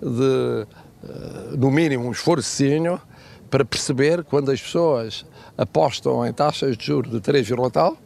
de, 0.01 0.67
eh, 1.03 1.55
no 1.57 1.71
mínimo 1.71 2.07
um 2.07 2.11
esforcinho, 2.11 3.01
para 3.49 3.63
perceber 3.63 4.23
quando 4.23 4.51
as 4.51 4.61
pessoas 4.61 5.25
apostam 5.57 6.25
em 6.25 6.33
taxas 6.33 6.75
de 6.75 6.85
juros 6.85 7.11
de 7.11 7.21
3, 7.21 7.47
tal, 7.71 7.97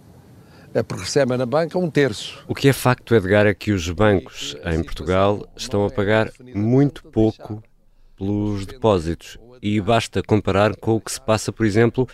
é 0.73 0.83
porque 0.83 1.03
recebem 1.03 1.37
na 1.37 1.45
banca 1.45 1.77
um 1.79 1.89
terço. 1.89 2.43
O 2.47 2.53
que 2.53 2.67
é 2.67 2.73
facto, 2.73 3.15
Edgar, 3.15 3.47
é 3.47 3.53
que 3.53 3.71
os 3.71 3.89
bancos 3.89 4.55
em 4.65 4.83
Portugal 4.83 5.47
estão 5.55 5.85
a 5.85 5.89
pagar 5.89 6.29
muito 6.53 7.03
pouco 7.03 7.63
pelos 8.17 8.65
depósitos. 8.65 9.37
E 9.61 9.79
basta 9.81 10.21
comparar 10.21 10.75
com 10.75 10.95
o 10.95 11.01
que 11.01 11.11
se 11.11 11.21
passa, 11.21 11.51
por 11.51 11.65
exemplo, 11.65 12.07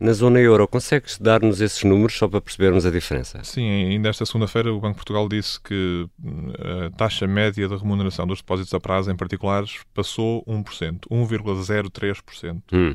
na 0.00 0.12
zona 0.12 0.38
euro. 0.40 0.66
Consegues 0.66 1.18
dar-nos 1.18 1.60
esses 1.60 1.82
números 1.84 2.16
só 2.16 2.28
para 2.28 2.40
percebermos 2.40 2.86
a 2.86 2.90
diferença? 2.90 3.42
Sim, 3.44 3.68
ainda 3.68 4.08
esta 4.08 4.24
segunda-feira 4.24 4.72
o 4.72 4.80
Banco 4.80 4.94
de 4.94 4.98
Portugal 4.98 5.28
disse 5.28 5.60
que 5.60 6.08
hum, 6.22 6.52
a 6.86 6.90
taxa 6.96 7.26
média 7.26 7.68
de 7.68 7.76
remuneração 7.76 8.26
dos 8.26 8.38
depósitos 8.38 8.72
a 8.74 8.80
prazo 8.80 9.10
em 9.10 9.16
particulares 9.16 9.80
passou 9.94 10.44
1%, 10.44 11.00
1,03%. 11.10 12.62
Hum. 12.72 12.94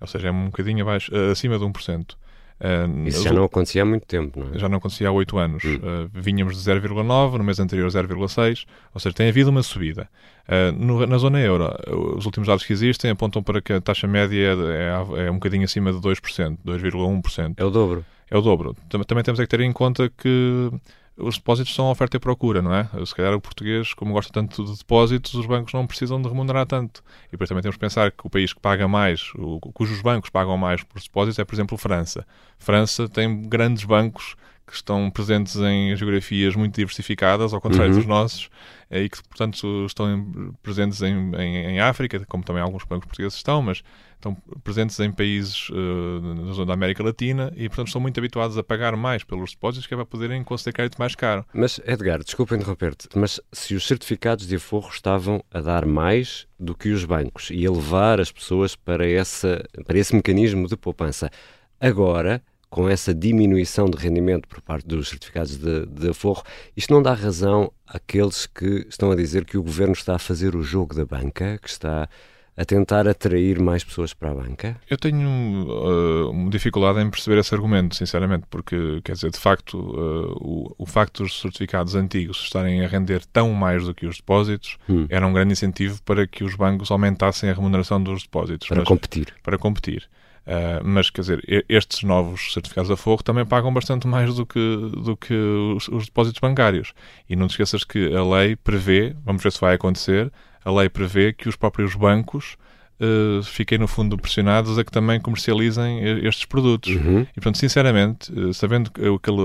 Ou 0.00 0.06
seja, 0.06 0.28
é 0.28 0.30
um 0.30 0.46
bocadinho 0.46 0.82
abaixo, 0.82 1.14
acima 1.30 1.58
de 1.58 1.64
1%. 1.64 2.16
Uh, 2.60 3.08
Isso 3.08 3.22
já 3.22 3.32
não 3.32 3.44
acontecia 3.44 3.82
há 3.82 3.84
muito 3.84 4.06
tempo, 4.06 4.40
não 4.40 4.54
é? 4.54 4.58
Já 4.58 4.68
não 4.68 4.78
acontecia 4.78 5.08
há 5.08 5.12
oito 5.12 5.36
anos. 5.36 5.64
Hum. 5.64 5.76
Uh, 5.76 6.10
vínhamos 6.12 6.62
de 6.62 6.70
0,9, 6.70 7.36
no 7.36 7.44
mês 7.44 7.58
anterior 7.58 7.88
0,6, 7.88 8.64
ou 8.94 9.00
seja, 9.00 9.14
tem 9.14 9.28
havido 9.28 9.50
uma 9.50 9.62
subida. 9.62 10.08
Uh, 10.48 10.72
no, 10.72 11.06
na 11.06 11.18
zona 11.18 11.40
euro, 11.40 11.68
os 12.16 12.24
últimos 12.26 12.46
dados 12.46 12.64
que 12.64 12.72
existem 12.72 13.10
apontam 13.10 13.42
para 13.42 13.60
que 13.60 13.72
a 13.72 13.80
taxa 13.80 14.06
média 14.06 14.36
é, 14.38 15.22
é, 15.22 15.26
é 15.26 15.30
um 15.30 15.34
bocadinho 15.34 15.64
acima 15.64 15.92
de 15.92 15.98
2%, 15.98 16.58
2,1%. 16.64 17.54
É 17.56 17.64
o 17.64 17.70
dobro. 17.70 18.04
É 18.30 18.36
o 18.36 18.40
dobro. 18.40 18.76
Também 18.88 19.22
temos 19.22 19.40
é 19.40 19.42
que 19.42 19.48
ter 19.48 19.60
em 19.60 19.72
conta 19.72 20.08
que 20.08 20.70
os 21.16 21.36
depósitos 21.36 21.74
são 21.74 21.90
oferta 21.90 22.16
e 22.16 22.20
procura, 22.20 22.60
não 22.60 22.74
é? 22.74 22.88
Se 23.06 23.14
calhar 23.14 23.32
o 23.34 23.40
português, 23.40 23.94
como 23.94 24.12
gosta 24.12 24.32
tanto 24.32 24.64
de 24.64 24.76
depósitos, 24.76 25.34
os 25.34 25.46
bancos 25.46 25.72
não 25.72 25.86
precisam 25.86 26.20
de 26.20 26.28
remunerar 26.28 26.66
tanto. 26.66 27.02
E 27.28 27.32
depois 27.32 27.48
também 27.48 27.62
temos 27.62 27.76
que 27.76 27.80
pensar 27.80 28.10
que 28.10 28.26
o 28.26 28.30
país 28.30 28.52
que 28.52 28.60
paga 28.60 28.88
mais, 28.88 29.32
cujos 29.72 30.00
bancos 30.02 30.30
pagam 30.30 30.56
mais 30.56 30.82
por 30.82 31.00
depósitos, 31.00 31.38
é, 31.38 31.44
por 31.44 31.54
exemplo, 31.54 31.78
França. 31.78 32.26
França 32.58 33.08
tem 33.08 33.48
grandes 33.48 33.84
bancos 33.84 34.34
que 34.66 34.74
estão 34.74 35.10
presentes 35.10 35.56
em 35.56 35.94
geografias 35.94 36.56
muito 36.56 36.74
diversificadas, 36.74 37.52
ao 37.52 37.60
contrário 37.60 37.92
uhum. 37.92 37.98
dos 37.98 38.06
nossos, 38.06 38.48
eh, 38.90 39.02
e 39.02 39.08
que, 39.08 39.22
portanto, 39.22 39.84
estão 39.86 40.54
presentes 40.62 41.02
em, 41.02 41.34
em, 41.36 41.56
em, 41.66 41.80
África, 41.80 42.24
como 42.26 42.42
também 42.42 42.62
alguns 42.62 42.84
bancos 42.84 43.06
portugueses 43.06 43.36
estão, 43.36 43.60
mas 43.60 43.82
estão 44.14 44.34
presentes 44.62 44.98
em 45.00 45.12
países 45.12 45.68
uh, 45.68 46.34
na 46.46 46.52
zona 46.52 46.66
da 46.66 46.72
América 46.72 47.02
Latina 47.02 47.52
e, 47.54 47.68
portanto, 47.68 47.88
estão 47.88 48.00
muito 48.00 48.18
habituados 48.18 48.56
a 48.56 48.62
pagar 48.62 48.96
mais 48.96 49.22
pelos 49.22 49.50
depósitos 49.50 49.86
que 49.86 49.92
é 49.92 49.96
para 49.96 50.06
poderem 50.06 50.42
conceder 50.42 50.72
crédito 50.72 50.98
mais 50.98 51.14
caro. 51.14 51.44
Mas, 51.52 51.78
Edgar, 51.84 52.24
desculpa 52.24 52.56
interromper-te, 52.56 53.08
mas 53.14 53.38
se 53.52 53.74
os 53.74 53.86
certificados 53.86 54.46
de 54.46 54.56
aforro 54.56 54.88
estavam 54.88 55.44
a 55.52 55.60
dar 55.60 55.84
mais 55.84 56.46
do 56.58 56.74
que 56.74 56.88
os 56.88 57.04
bancos 57.04 57.50
e 57.50 57.66
a 57.66 57.70
levar 57.70 58.18
as 58.18 58.32
pessoas 58.32 58.74
para, 58.74 59.06
essa, 59.06 59.62
para 59.86 59.98
esse 59.98 60.14
mecanismo 60.14 60.66
de 60.66 60.76
poupança, 60.76 61.30
agora 61.78 62.42
com 62.74 62.88
essa 62.88 63.14
diminuição 63.14 63.88
de 63.88 63.96
rendimento 63.96 64.48
por 64.48 64.60
parte 64.60 64.84
dos 64.84 65.08
certificados 65.08 65.56
de, 65.56 65.86
de 65.86 66.08
aforro, 66.08 66.42
isto 66.76 66.92
não 66.92 67.00
dá 67.00 67.14
razão 67.14 67.70
àqueles 67.86 68.46
que 68.46 68.84
estão 68.88 69.12
a 69.12 69.14
dizer 69.14 69.44
que 69.44 69.56
o 69.56 69.62
governo 69.62 69.92
está 69.92 70.16
a 70.16 70.18
fazer 70.18 70.56
o 70.56 70.62
jogo 70.64 70.92
da 70.92 71.06
banca, 71.06 71.56
que 71.62 71.68
está 71.68 72.08
a 72.56 72.64
tentar 72.64 73.06
atrair 73.06 73.60
mais 73.60 73.84
pessoas 73.84 74.12
para 74.12 74.32
a 74.32 74.34
banca? 74.34 74.76
Eu 74.90 74.98
tenho 74.98 75.28
uh, 75.68 76.50
dificuldade 76.50 76.98
em 76.98 77.08
perceber 77.08 77.38
esse 77.38 77.54
argumento, 77.54 77.94
sinceramente, 77.94 78.44
porque, 78.50 79.00
quer 79.04 79.12
dizer, 79.12 79.30
de 79.30 79.38
facto, 79.38 79.78
uh, 79.78 80.32
o, 80.40 80.74
o, 80.76 80.84
facto 80.84 81.22
dos 81.22 81.40
certificados 81.40 81.94
antigos 81.94 82.40
estarem 82.42 82.84
a 82.84 82.88
render 82.88 83.24
tão 83.26 83.52
mais 83.52 83.84
do 83.84 83.94
que 83.94 84.04
os 84.04 84.16
depósitos 84.16 84.78
hum. 84.88 85.06
era 85.08 85.24
um 85.24 85.32
grande 85.32 85.52
incentivo 85.52 86.02
para 86.02 86.26
que 86.26 86.42
os 86.42 86.56
bancos 86.56 86.90
aumentassem 86.90 87.48
a 87.48 87.54
remuneração 87.54 88.02
dos 88.02 88.24
depósitos. 88.24 88.66
Para 88.66 88.82
competir. 88.82 89.32
Para 89.44 89.58
competir. 89.58 90.08
Uh, 90.46 90.84
mas, 90.84 91.08
quer 91.08 91.22
dizer, 91.22 91.64
estes 91.68 92.02
novos 92.02 92.52
certificados 92.52 92.90
a 92.90 92.96
forro 92.96 93.22
também 93.22 93.46
pagam 93.46 93.72
bastante 93.72 94.06
mais 94.06 94.34
do 94.34 94.44
que, 94.44 94.58
do 95.02 95.16
que 95.16 95.32
os, 95.34 95.88
os, 95.88 96.04
depósitos 96.04 96.38
bancários. 96.38 96.92
E 97.28 97.34
não 97.34 97.46
te 97.46 97.52
esqueças 97.52 97.82
que 97.82 98.14
a 98.14 98.22
lei 98.22 98.54
prevê, 98.54 99.16
vamos 99.24 99.42
ver 99.42 99.50
se 99.50 99.60
vai 99.60 99.74
acontecer, 99.74 100.30
a 100.62 100.70
lei 100.70 100.88
prevê 100.90 101.32
que 101.32 101.48
os 101.48 101.56
próprios 101.56 101.94
bancos 101.94 102.56
uh, 103.00 103.42
fiquem, 103.42 103.78
no 103.78 103.88
fundo, 103.88 104.18
pressionados 104.18 104.78
a 104.78 104.84
que 104.84 104.92
também 104.92 105.18
comercializem 105.18 106.00
estes 106.26 106.44
produtos. 106.44 106.94
Uhum. 106.94 107.22
E, 107.22 107.34
portanto, 107.34 107.56
sinceramente, 107.56 108.30
uh, 108.30 108.52
sabendo 108.52 108.90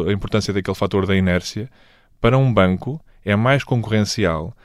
a 0.05 0.11
importância 0.11 0.53
daquele 0.53 0.75
fator 0.75 1.05
da 1.05 1.15
inércia, 1.15 1.69
para 2.19 2.37
um 2.37 2.53
banco 2.53 2.99
é 3.23 3.35
mais 3.35 3.63
concorrencial 3.63 4.55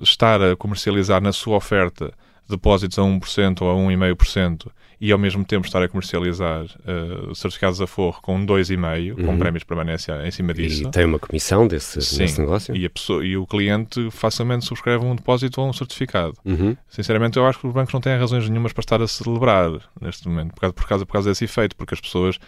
estar 0.00 0.40
a 0.40 0.54
comercializar 0.54 1.20
na 1.20 1.32
sua 1.32 1.56
oferta 1.56 2.14
depósitos 2.48 2.98
a 2.98 3.02
1% 3.02 3.62
ou 3.62 3.70
a 3.70 3.74
1,5% 3.74 4.68
e 5.00 5.12
ao 5.12 5.18
mesmo 5.18 5.44
tempo 5.44 5.66
estar 5.66 5.82
a 5.82 5.88
comercializar 5.88 6.64
uh, 6.64 7.34
certificados 7.34 7.80
a 7.80 7.86
forro 7.86 8.20
com 8.20 8.44
2,5%, 8.44 9.18
uhum. 9.18 9.26
com 9.26 9.38
prémios 9.38 9.64
permanência 9.64 10.26
em 10.26 10.30
cima 10.30 10.52
disso. 10.52 10.88
E 10.88 10.90
tem 10.90 11.04
uma 11.04 11.18
comissão 11.18 11.66
desse, 11.66 12.00
Sim, 12.00 12.18
desse 12.18 12.40
negócio? 12.40 12.76
E, 12.76 12.84
a 12.84 12.90
pessoa, 12.90 13.24
e 13.24 13.36
o 13.36 13.46
cliente 13.46 14.10
facilmente 14.10 14.64
subscreve 14.64 15.04
um 15.04 15.14
depósito 15.14 15.60
ou 15.60 15.68
um 15.68 15.72
certificado. 15.72 16.34
Uhum. 16.44 16.76
Sinceramente, 16.88 17.36
eu 17.36 17.46
acho 17.46 17.60
que 17.60 17.66
os 17.66 17.72
bancos 17.72 17.94
não 17.94 18.00
têm 18.00 18.18
razões 18.18 18.48
nenhumas 18.48 18.72
para 18.72 18.82
estar 18.82 19.00
a 19.00 19.06
celebrar 19.06 19.70
neste 20.00 20.28
momento, 20.28 20.52
por 20.52 20.60
causa, 20.60 20.74
por 20.74 20.86
causa, 20.86 21.06
por 21.06 21.12
causa 21.12 21.30
desse 21.30 21.44
efeito, 21.44 21.76
porque 21.76 21.94
as 21.94 22.00
pessoas, 22.00 22.38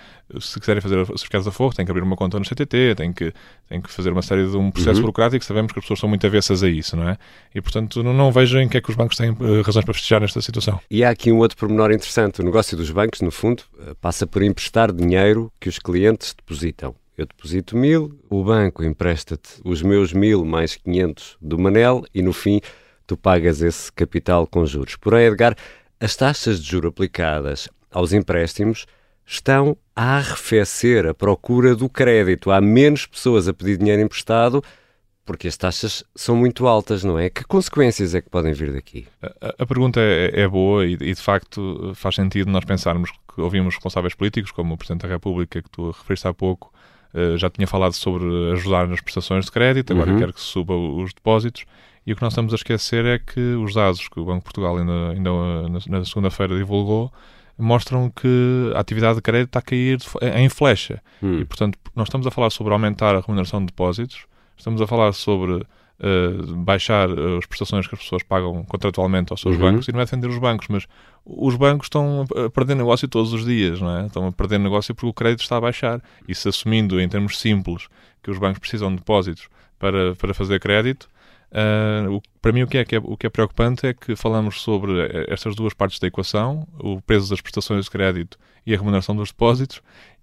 se 0.41 0.59
quiserem 0.59 0.81
fazer 0.81 1.07
certificados 1.07 1.47
a 1.47 1.53
forro, 1.53 1.75
têm 1.75 1.85
que 1.85 1.91
abrir 1.91 2.03
uma 2.03 2.17
conta 2.17 2.39
no 2.39 2.45
CTT, 2.45 2.95
têm 2.97 3.13
que, 3.13 3.33
têm 3.69 3.81
que 3.81 3.91
fazer 3.91 4.11
uma 4.11 4.23
série 4.23 4.47
de 4.47 4.57
um 4.57 4.71
processo 4.71 4.97
uhum. 4.97 5.03
burocrático, 5.03 5.45
sabemos 5.45 5.73
que 5.73 5.79
as 5.79 5.85
pessoas 5.85 6.01
são 6.01 6.09
muito 6.09 6.27
avessas 6.27 6.63
a 6.63 6.69
isso, 6.69 6.97
não 6.97 7.09
é? 7.09 7.17
E, 7.55 7.61
portanto, 7.61 8.03
não, 8.03 8.13
não 8.13 8.33
vejo 8.33 8.59
em 8.59 8.69
que 8.69 8.77
é 8.77 8.81
que 8.81 8.91
os 8.91 8.97
bancos 8.97 9.17
têm 9.17 9.31
uh, 9.31 9.63
razões 9.63 9.85
para 9.85 9.95
festejar 9.95 10.21
nesta 10.21 10.41
situação. 10.41 10.81
E 10.91 11.05
há 11.05 11.11
aqui 11.11 11.31
um 11.31 11.39
outro 11.39 11.57
pormenor 11.57 11.93
interessante. 11.93 12.40
O 12.41 12.43
negócio 12.43 12.75
dos 12.75 12.91
bancos, 12.91 13.21
no 13.21 13.31
fundo, 13.31 13.65
eh, 13.81 13.93
passa 14.01 14.27
por 14.27 14.43
emprestar 14.43 14.91
dinheiro 14.91 15.53
que 15.61 15.69
os 15.69 15.79
clientes 15.79 16.35
depositam. 16.35 16.95
Eu 17.15 17.27
deposito 17.27 17.77
mil, 17.77 18.19
o 18.31 18.43
banco 18.43 18.83
empresta-te 18.83 19.61
os 19.63 19.83
meus 19.83 20.15
mil 20.15 20.43
mais 20.43 20.75
500 20.75 21.37
do 21.39 21.59
Manel 21.59 22.03
e, 22.15 22.23
no 22.23 22.33
fim, 22.33 22.63
tu 23.07 23.15
pagas 23.15 23.61
esse 23.61 23.93
capital 23.93 24.47
com 24.47 24.65
juros. 24.65 24.97
Porém, 24.97 25.27
Edgar, 25.27 25.55
as 26.01 26.17
taxas 26.17 26.63
de 26.63 26.71
juro 26.71 26.89
aplicadas 26.89 27.69
aos 27.91 28.15
empréstimos 28.15 28.87
estão 29.27 29.77
a 29.95 30.17
arrefecer 30.17 31.07
a 31.07 31.13
procura 31.13 31.77
do 31.77 31.91
crédito. 31.91 32.51
Há 32.51 32.59
menos 32.59 33.05
pessoas 33.05 33.49
a 33.49 33.53
pedir 33.53 33.77
dinheiro 33.77 34.01
emprestado 34.01 34.65
porque 35.31 35.47
as 35.47 35.57
taxas 35.57 36.03
são 36.13 36.35
muito 36.35 36.67
altas, 36.67 37.05
não 37.05 37.17
é? 37.17 37.31
Que 37.31 37.45
consequências 37.45 38.17
é 38.17 38.21
que 38.21 38.29
podem 38.29 38.53
vir 38.53 38.73
daqui? 38.73 39.07
A, 39.23 39.63
a 39.63 39.65
pergunta 39.65 40.01
é, 40.01 40.41
é 40.41 40.49
boa 40.49 40.85
e, 40.85 40.95
e, 40.95 41.15
de 41.15 41.23
facto, 41.23 41.93
faz 41.95 42.17
sentido 42.17 42.51
nós 42.51 42.65
pensarmos 42.65 43.13
que 43.13 43.41
ouvimos 43.41 43.77
responsáveis 43.77 44.13
políticos, 44.13 44.51
como 44.51 44.75
o 44.75 44.77
Presidente 44.77 45.03
da 45.03 45.09
República, 45.09 45.63
que 45.63 45.71
tu 45.71 45.93
referiste 45.93 46.27
há 46.27 46.35
pouco, 46.35 46.73
uh, 47.15 47.39
já 47.39 47.49
tinha 47.49 47.69
falado 47.69 47.93
sobre 47.93 48.25
ajudar 48.55 48.89
nas 48.89 49.01
prestações 49.01 49.45
de 49.45 49.53
crédito, 49.53 49.93
agora 49.93 50.11
uhum. 50.11 50.19
quer 50.19 50.33
que 50.33 50.41
se 50.41 50.47
suba 50.47 50.75
os 50.75 51.15
depósitos. 51.15 51.65
E 52.05 52.13
o 52.13 52.17
que 52.17 52.23
nós 52.23 52.33
estamos 52.33 52.53
a 52.53 52.57
esquecer 52.57 53.05
é 53.05 53.21
que 53.21 53.55
os 53.55 53.73
dados 53.73 54.09
que 54.09 54.19
o 54.19 54.25
Banco 54.25 54.39
de 54.39 54.45
Portugal 54.47 54.79
ainda, 54.79 55.11
ainda 55.11 55.31
na, 55.69 55.99
na 56.01 56.05
segunda-feira 56.05 56.57
divulgou 56.57 57.13
mostram 57.57 58.11
que 58.11 58.73
a 58.75 58.81
atividade 58.81 59.15
de 59.15 59.23
crédito 59.23 59.51
está 59.51 59.61
a 59.61 59.63
cair 59.63 59.99
em 60.35 60.49
flecha. 60.49 61.01
Hum. 61.23 61.39
E, 61.39 61.45
portanto, 61.45 61.79
nós 61.95 62.09
estamos 62.09 62.27
a 62.27 62.33
falar 62.33 62.51
sobre 62.51 62.73
aumentar 62.73 63.15
a 63.15 63.21
remuneração 63.21 63.61
de 63.61 63.67
depósitos, 63.67 64.25
Estamos 64.61 64.83
a 64.83 64.87
falar 64.87 65.13
sobre 65.13 65.55
uh, 65.55 66.57
baixar 66.57 67.09
uh, 67.09 67.39
as 67.39 67.47
prestações 67.47 67.87
que 67.87 67.95
as 67.95 68.01
pessoas 68.03 68.23
pagam 68.23 68.63
contratualmente 68.65 69.33
aos 69.33 69.41
seus 69.41 69.57
uhum. 69.57 69.63
bancos 69.63 69.89
e 69.89 69.93
não 69.93 70.01
é 70.01 70.05
defender 70.05 70.29
os 70.29 70.37
bancos, 70.37 70.69
mas 70.69 70.87
os 71.25 71.57
bancos 71.57 71.87
estão 71.87 72.27
a 72.37 72.51
perder 72.51 72.75
negócio 72.75 73.09
todos 73.09 73.33
os 73.33 73.47
dias, 73.47 73.81
não 73.81 73.97
é? 73.97 74.07
Estão 74.07 74.27
a 74.27 74.33
perder 74.33 74.59
negócio 74.59 74.95
porque 74.95 75.09
o 75.09 75.15
crédito 75.15 75.41
está 75.41 75.57
a 75.57 75.61
baixar. 75.63 76.03
E 76.29 76.35
se 76.35 76.47
assumindo, 76.47 77.01
em 77.01 77.09
termos 77.09 77.39
simples, 77.39 77.89
que 78.23 78.31
os 78.31 78.37
bancos 78.37 78.59
precisam 78.59 78.91
de 78.91 78.97
depósitos 78.97 79.49
para, 79.79 80.15
para 80.15 80.35
fazer 80.35 80.61
crédito, 80.61 81.09
uh, 81.53 82.13
o, 82.13 82.23
para 82.43 82.53
mim 82.53 82.63
o 82.63 82.67
que, 82.67 82.77
é, 82.77 82.85
que 82.85 82.97
é, 82.97 82.99
o 83.03 83.17
que 83.17 83.27
é 83.27 83.31
preocupante 83.31 83.87
é 83.87 83.95
que 83.95 84.15
falamos 84.15 84.61
sobre 84.61 84.93
estas 85.27 85.57
duas 85.57 85.73
partes 85.73 85.99
da 85.99 86.07
equação, 86.07 86.69
o 86.79 87.01
peso 87.01 87.31
das 87.31 87.41
prestações 87.41 87.87
de 87.87 87.91
crédito 87.91 88.39
e 88.67 88.75
a 88.75 88.77
remuneração 88.77 89.17
dos 89.17 89.31
depósitos, 89.31 89.81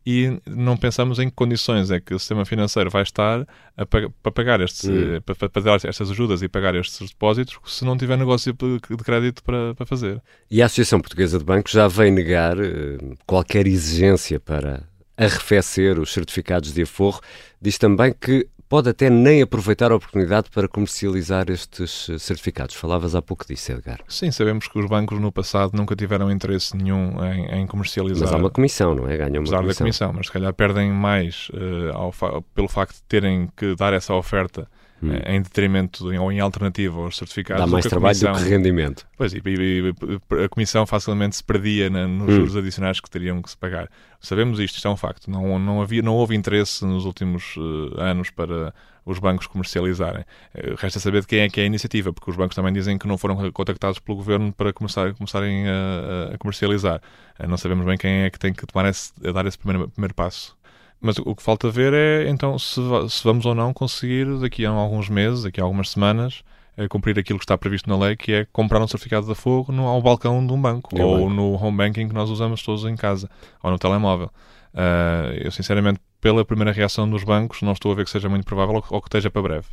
e 0.10 0.40
não 0.46 0.78
pensamos 0.78 1.20
em 1.20 1.28
que 1.28 1.36
condições 1.36 1.92
é 1.92 2.00
que 2.00 2.14
o 2.14 2.20
sistema 2.20 2.46
financeiro 2.46 2.90
vai 2.90 3.04
estar 3.04 3.46
a, 3.76 3.86
para 3.86 4.32
pagar 4.34 4.62
estes, 4.62 4.86
hum. 4.86 5.20
para, 5.26 5.50
para, 5.50 5.62
dar 5.62 5.84
estas 5.84 6.10
ajudas 6.10 6.42
e 6.42 6.48
pagar 6.48 6.76
estes 6.76 7.10
depósitos 7.10 7.60
se 7.66 7.84
não 7.84 7.98
tiver 7.98 8.18
negócio 8.18 8.54
de 8.54 9.04
crédito 9.04 9.44
para, 9.44 9.76
para 9.76 9.86
fazer. 9.86 10.22
E 10.50 10.62
a 10.62 10.68
Associação 10.68 11.02
Portuguesa 11.02 11.38
de 11.38 11.44
Bancos 11.44 11.74
já 11.74 11.90
vem 11.90 12.10
negar 12.10 12.58
uh, 12.58 13.18
qualquer 13.26 13.68
exigência 13.68 14.40
para 14.40 14.88
arrefecer 15.18 16.00
os 16.00 16.14
certificados 16.14 16.74
de 16.74 16.84
aforro. 16.84 17.20
Diz 17.62 17.78
também 17.78 18.16
que 18.18 18.48
pode 18.70 18.90
até 18.90 19.10
nem 19.10 19.42
aproveitar 19.42 19.92
a 19.92 19.96
oportunidade 19.96 20.50
para 20.50 20.68
comercializar 20.68 21.50
estes 21.50 22.10
eh, 22.10 22.18
certificados. 22.18 22.76
Falavas 22.76 23.16
há 23.16 23.22
pouco 23.22 23.46
disso, 23.46 23.72
Edgar. 23.72 24.00
Sim, 24.08 24.32
sabemos 24.32 24.68
que 24.68 24.78
os 24.78 24.88
bancos 24.88 25.20
no 25.20 25.32
passado 25.32 25.72
nunca 25.76 25.96
tiveram 25.96 26.32
interesse 26.32 26.76
nenhum 26.76 27.24
em, 27.24 27.62
em 27.62 27.68
comercializar. 27.68 28.28
Mas 28.28 28.34
há 28.34 28.38
uma 28.38 28.50
comissão, 28.50 28.96
não 28.96 29.08
é? 29.08 29.18
Ganham 29.18 29.36
uma 29.36 29.40
Apesar 29.40 29.58
comissão. 29.58 29.68
da 29.68 29.76
comissão, 29.76 30.14
mas 30.14 30.26
se 30.28 30.32
calhar 30.32 30.54
perdem 30.54 30.92
mais 30.92 31.50
uh, 31.50 32.12
fa 32.12 32.42
pelo 32.54 32.68
facto 32.68 32.96
de 32.96 33.04
terem 33.04 33.50
que 33.56 33.76
dar 33.76 33.94
essa 33.94 34.14
oferta 34.14 34.68
hum. 35.02 35.12
Eh, 35.14 35.36
em 35.36 35.42
detrimento 35.42 36.06
ou 36.06 36.32
em 36.32 36.40
alternativa 36.40 37.00
aos 37.00 37.18
certificados. 37.18 37.66
Dá 37.66 37.68
mais 37.72 37.86
trabalho 37.86 38.20
do 38.20 38.34
que 38.34 38.50
rendimento. 38.50 39.06
Pois, 39.18 39.34
e, 39.34 39.42
e, 39.46 39.94
e 39.94 40.44
a 40.44 40.50
Comissão 40.50 40.86
facilmente 40.86 41.36
se 41.36 41.44
perdia 41.44 41.90
na, 41.90 42.08
nos 42.08 42.30
hum. 42.30 42.36
juros 42.36 42.56
adicionais 42.56 43.00
que 43.00 43.10
teriam 43.10 43.42
que 43.42 43.50
se 43.50 43.58
pagar. 43.58 43.90
Sabemos 44.20 44.60
isto, 44.60 44.76
isto 44.76 44.88
é 44.88 44.92
um 44.92 44.98
facto. 44.98 45.30
Não, 45.30 45.60
não, 45.60 45.82
havia, 45.82 46.02
não 46.02 46.16
houve 46.16 46.36
interesse 46.36 46.84
nos 46.86 47.06
últimos 47.06 47.56
uh, 47.58 48.00
anos 48.00 48.30
para 48.30 48.74
os 49.06 49.20
bancos 49.20 49.48
comercializarem. 49.48 50.26
Uh, 50.54 50.76
resta 50.78 51.00
saber 51.00 51.22
de 51.22 51.28
quem 51.28 51.40
é 51.40 51.50
que 51.50 51.60
é 51.60 51.64
a 51.64 51.66
iniciativa, 51.68 52.12
porque 52.12 52.30
os 52.32 52.36
bancos 52.36 52.56
também 52.56 52.74
dizem 52.74 52.98
que 52.98 53.08
não 53.08 53.18
foram 53.18 53.52
contactados 53.52 54.00
pelo 54.00 54.18
governo 54.18 54.52
para 54.52 54.74
começar, 54.74 55.14
começarem 55.14 55.68
a, 55.68 56.34
a 56.34 56.38
comercializar. 56.38 57.02
Uh, 57.40 57.48
não 57.48 57.58
sabemos 57.58 57.86
bem 57.86 57.98
quem 57.98 58.24
é 58.24 58.30
que 58.30 58.40
tem 58.40 58.54
que 58.54 58.66
tomar 58.66 58.90
esse, 58.90 59.14
dar 59.34 59.46
esse 59.46 59.58
primeiro, 59.58 59.88
primeiro 59.90 60.14
passo. 60.14 60.58
Mas 61.00 61.18
o 61.20 61.36
que 61.36 61.44
falta 61.44 61.70
ver 61.70 61.94
é, 61.94 62.30
então, 62.30 62.58
se, 62.58 62.82
se 63.10 63.24
vamos 63.24 63.46
ou 63.46 63.54
não 63.54 63.74
conseguir, 63.74 64.26
daqui 64.40 64.66
a 64.66 64.70
alguns 64.70 65.10
meses, 65.10 65.44
daqui 65.44 65.62
a 65.62 65.64
algumas 65.64 65.92
semanas, 65.92 66.44
é 66.76 66.88
cumprir 66.88 67.18
aquilo 67.18 67.40
que 67.40 67.46
está 67.46 67.58
previsto 67.58 67.90
na 67.90 67.98
lei, 67.98 68.16
que 68.16 68.32
é 68.32 68.46
comprar 68.52 68.82
um 68.82 68.88
certificado 68.88 69.28
de 69.28 69.36
fogo 69.36 69.72
no, 69.72 69.88
ao 69.88 70.02
balcão 70.02 70.46
de 70.46 70.54
um 70.54 70.62
banco, 70.62 70.96
é 70.98 71.04
ou 71.04 71.30
no 71.30 71.54
home 71.54 71.78
banking 71.78 72.08
que 72.08 72.14
nós 72.14 72.30
usamos 72.30 72.62
todos 72.64 72.86
em 72.86 72.96
casa, 72.96 73.30
ou 73.64 73.72
no 73.72 73.80
telemóvel. 73.80 74.32
Uh, 74.74 75.34
eu, 75.44 75.52
sinceramente, 75.52 76.00
pela 76.22 76.46
primeira 76.46 76.72
reação 76.72 77.10
dos 77.10 77.24
bancos, 77.24 77.64
não 77.64 77.72
estou 77.72 77.92
a 77.92 77.96
ver 77.96 78.06
que 78.06 78.12
seja 78.12 78.30
muito 78.30 78.46
provável 78.46 78.84
ou 78.90 79.02
que 79.02 79.08
esteja 79.08 79.32
para 79.32 79.42
breve. 79.42 79.66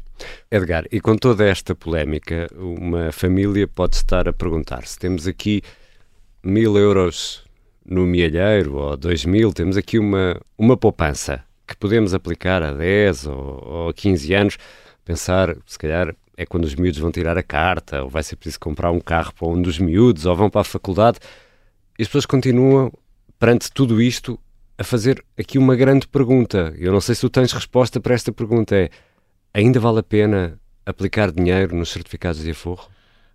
Edgar, 0.51 0.85
e 0.91 0.99
com 0.99 1.15
toda 1.17 1.45
esta 1.45 1.75
polémica, 1.75 2.49
uma 2.57 3.13
família 3.13 3.69
pode 3.69 3.97
estar 3.97 4.27
a 4.27 4.33
perguntar 4.33 4.87
se 4.87 4.99
temos 4.99 5.27
aqui 5.27 5.63
mil 6.43 6.79
euros 6.79 7.44
no 7.85 8.07
mielheiro 8.07 8.77
ou 8.77 8.97
dois 8.97 9.25
mil, 9.25 9.53
temos 9.53 9.77
aqui 9.77 9.99
uma, 9.99 10.41
uma 10.57 10.77
poupança 10.77 11.45
que 11.67 11.77
podemos 11.77 12.15
aplicar 12.15 12.63
a 12.63 12.73
10 12.73 13.27
ou, 13.27 13.65
ou 13.67 13.89
a 13.89 13.95
15 13.95 14.35
anos, 14.35 14.59
pensar, 15.05 15.57
se 15.67 15.79
calhar, 15.79 16.15
é 16.37 16.45
quando 16.45 16.65
os 16.65 16.75
miúdos 16.75 16.99
vão 16.99 17.11
tirar 17.11 17.39
a 17.39 17.43
carta, 17.43 18.03
ou 18.03 18.09
vai 18.09 18.23
ser 18.23 18.37
preciso 18.37 18.61
comprar 18.61 18.91
um 18.91 19.01
carro 19.01 19.33
para 19.35 19.49
um 19.49 19.61
dos 19.61 19.79
miúdos, 19.79 20.27
ou 20.27 20.37
vão 20.37 20.51
para 20.51 20.63
a 20.63 20.65
faculdade. 20.65 21.19
E 21.99 22.03
as 22.03 22.09
pessoas 22.09 22.27
continuam, 22.27 22.93
perante 23.39 23.71
tudo 23.73 24.03
isto, 24.03 24.39
a 24.77 24.85
fazer 24.85 25.25
aqui 25.39 25.59
uma 25.59 25.77
grande 25.77 26.09
pergunta. 26.09 26.75
Eu 26.77 26.93
não 26.93 27.01
sei 27.01 27.15
se 27.15 27.21
tu 27.21 27.31
tens 27.31 27.53
resposta 27.53 28.01
para 28.01 28.15
esta 28.15 28.33
pergunta: 28.33 28.75
é 28.75 28.91
ainda 29.53 29.79
vale 29.79 30.01
a 30.01 30.03
pena 30.03 30.59
aplicar 30.85 31.31
dinheiro 31.31 31.77
nos 31.77 31.91
certificados 31.91 32.43
de 32.43 32.51
aforro? 32.51 32.89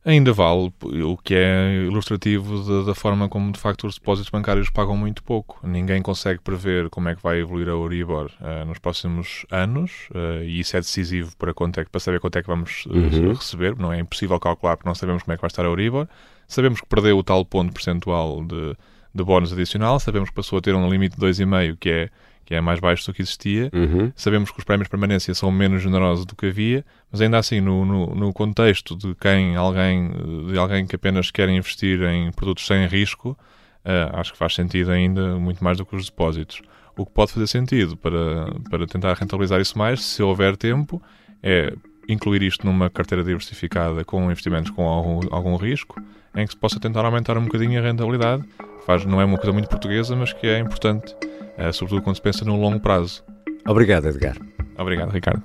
Ainda 0.05 0.31
vale, 0.31 0.71
o 0.81 1.17
que 1.17 1.35
é 1.35 1.83
ilustrativo 1.85 2.63
da, 2.63 2.85
da, 2.87 2.95
forma 2.95 3.27
como 3.27 3.51
de 3.51 3.59
facto 3.59 3.85
os 3.85 3.95
depósitos 3.95 4.29
bancários 4.29 4.69
pagam 4.69 4.95
muito 4.95 5.21
pouco. 5.21 5.59
Ninguém 5.61 6.01
consegue 6.01 6.39
prever 6.39 6.89
como 6.89 7.09
é 7.09 7.15
que 7.15 7.21
vai 7.21 7.39
evoluir 7.39 7.67
a 7.67 7.71
Euribor 7.71 8.31
uh, 8.39 8.65
nos 8.65 8.79
próximos 8.79 9.45
anos 9.51 10.07
uh, 10.11 10.41
e 10.41 10.61
isso 10.61 10.77
é 10.77 10.79
decisivo 10.79 11.35
para, 11.37 11.53
quanto 11.53 11.81
é, 11.81 11.83
para 11.83 11.99
saber 11.99 12.21
quanto 12.21 12.37
é 12.37 12.41
que 12.41 12.47
vamos 12.47 12.85
uh, 12.85 12.93
uhum. 12.93 13.33
receber. 13.33 13.75
Não 13.77 13.91
é 13.91 13.99
impossível 13.99 14.39
calcular 14.39 14.77
porque 14.77 14.87
não 14.87 14.95
sabemos 14.95 15.23
como 15.23 15.33
é 15.33 15.35
que 15.35 15.41
vai 15.41 15.49
estar 15.49 15.63
a 15.63 15.67
Euribor. 15.67 16.07
Sabemos 16.47 16.79
que 16.79 16.87
perdeu 16.87 17.17
o 17.17 17.23
tal 17.23 17.43
ponto 17.43 17.73
percentual 17.73 18.41
de, 18.45 18.75
de 19.13 19.23
bónus 19.23 19.51
adicional, 19.51 19.99
sabemos 19.99 20.29
que 20.29 20.35
passou 20.35 20.59
a 20.59 20.61
ter 20.61 20.73
um 20.73 20.89
limite 20.89 21.19
de 21.19 21.25
2,5 21.25 21.77
que 21.77 21.89
é 21.89 22.09
que 22.49 22.55
é 22.55 22.61
mais 22.61 22.79
baixo 22.79 23.05
do 23.05 23.13
que 23.13 23.21
existia. 23.21 23.69
Uhum. 23.71 24.11
Sabemos 24.15 24.49
que 24.49 24.57
os 24.57 24.63
prémios 24.63 24.87
de 24.87 24.89
permanência 24.89 25.35
são 25.35 25.51
menos 25.51 25.83
generosos 25.83 26.25
do 26.25 26.35
que 26.35 26.47
havia, 26.47 26.83
mas 27.11 27.21
ainda 27.21 27.37
assim, 27.37 27.61
no, 27.61 27.85
no, 27.85 28.15
no, 28.15 28.33
contexto 28.33 28.95
de 28.95 29.13
quem 29.13 29.55
alguém, 29.55 30.09
de 30.51 30.57
alguém 30.57 30.87
que 30.87 30.95
apenas 30.95 31.29
quer 31.29 31.47
investir 31.47 32.01
em 32.01 32.31
produtos 32.31 32.65
sem 32.65 32.87
risco, 32.87 33.37
uh, 33.85 34.17
acho 34.17 34.31
que 34.31 34.37
faz 34.39 34.55
sentido 34.55 34.89
ainda 34.89 35.35
muito 35.35 35.63
mais 35.63 35.77
do 35.77 35.85
que 35.85 35.95
os 35.95 36.07
depósitos. 36.07 36.63
O 36.97 37.05
que 37.05 37.11
pode 37.11 37.33
fazer 37.33 37.45
sentido 37.45 37.95
para, 37.95 38.47
para 38.67 38.87
tentar 38.87 39.13
rentabilizar 39.13 39.61
isso 39.61 39.77
mais, 39.77 40.03
se 40.03 40.23
houver 40.23 40.57
tempo, 40.57 40.99
é 41.43 41.71
incluir 42.07 42.41
isto 42.41 42.65
numa 42.65 42.89
carteira 42.89 43.23
diversificada 43.23 44.03
com 44.03 44.23
investimentos 44.23 44.71
com 44.71 44.87
algum, 44.87 45.19
algum 45.29 45.55
risco, 45.55 46.01
em 46.35 46.47
que 46.47 46.53
se 46.53 46.57
possa 46.57 46.79
tentar 46.79 47.05
aumentar 47.05 47.37
um 47.37 47.43
bocadinho 47.43 47.79
a 47.79 47.83
rentabilidade. 47.83 48.43
Faz, 48.87 49.05
não 49.05 49.21
é 49.21 49.25
uma 49.25 49.37
coisa 49.37 49.53
muito 49.53 49.69
portuguesa, 49.69 50.15
mas 50.15 50.33
que 50.33 50.47
é 50.47 50.57
importante 50.57 51.13
uh, 51.59 51.73
sobretudo 51.73 52.01
quando 52.01 52.15
se 52.15 52.21
pensa 52.21 52.45
no 52.45 52.59
longo 52.59 52.79
prazo. 52.79 53.23
Obrigado, 53.67 54.07
Edgar. 54.07 54.37
Obrigado, 54.77 55.11
Ricardo. 55.11 55.43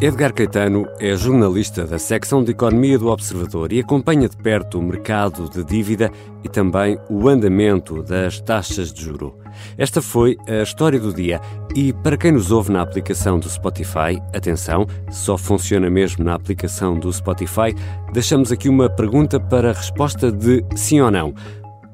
Edgar 0.00 0.32
Caetano 0.32 0.86
é 1.00 1.16
jornalista 1.16 1.84
da 1.84 1.98
secção 1.98 2.44
de 2.44 2.52
Economia 2.52 2.96
do 2.96 3.08
Observador 3.08 3.72
e 3.72 3.80
acompanha 3.80 4.28
de 4.28 4.36
perto 4.36 4.78
o 4.78 4.82
mercado 4.82 5.50
de 5.50 5.64
dívida 5.64 6.08
e 6.44 6.48
também 6.48 6.96
o 7.10 7.28
andamento 7.28 8.00
das 8.04 8.40
taxas 8.40 8.92
de 8.92 9.02
juro. 9.02 9.36
Esta 9.76 10.00
foi 10.00 10.36
a 10.46 10.62
história 10.62 11.00
do 11.00 11.12
dia 11.12 11.40
e 11.74 11.92
para 11.92 12.16
quem 12.16 12.30
nos 12.30 12.52
ouve 12.52 12.70
na 12.70 12.80
aplicação 12.80 13.40
do 13.40 13.50
Spotify, 13.50 14.22
atenção, 14.32 14.86
só 15.10 15.36
funciona 15.36 15.90
mesmo 15.90 16.24
na 16.24 16.34
aplicação 16.34 16.96
do 16.96 17.12
Spotify, 17.12 17.74
deixamos 18.12 18.52
aqui 18.52 18.68
uma 18.68 18.88
pergunta 18.88 19.40
para 19.40 19.72
resposta 19.72 20.30
de 20.30 20.64
sim 20.76 21.00
ou 21.00 21.10
não. 21.10 21.34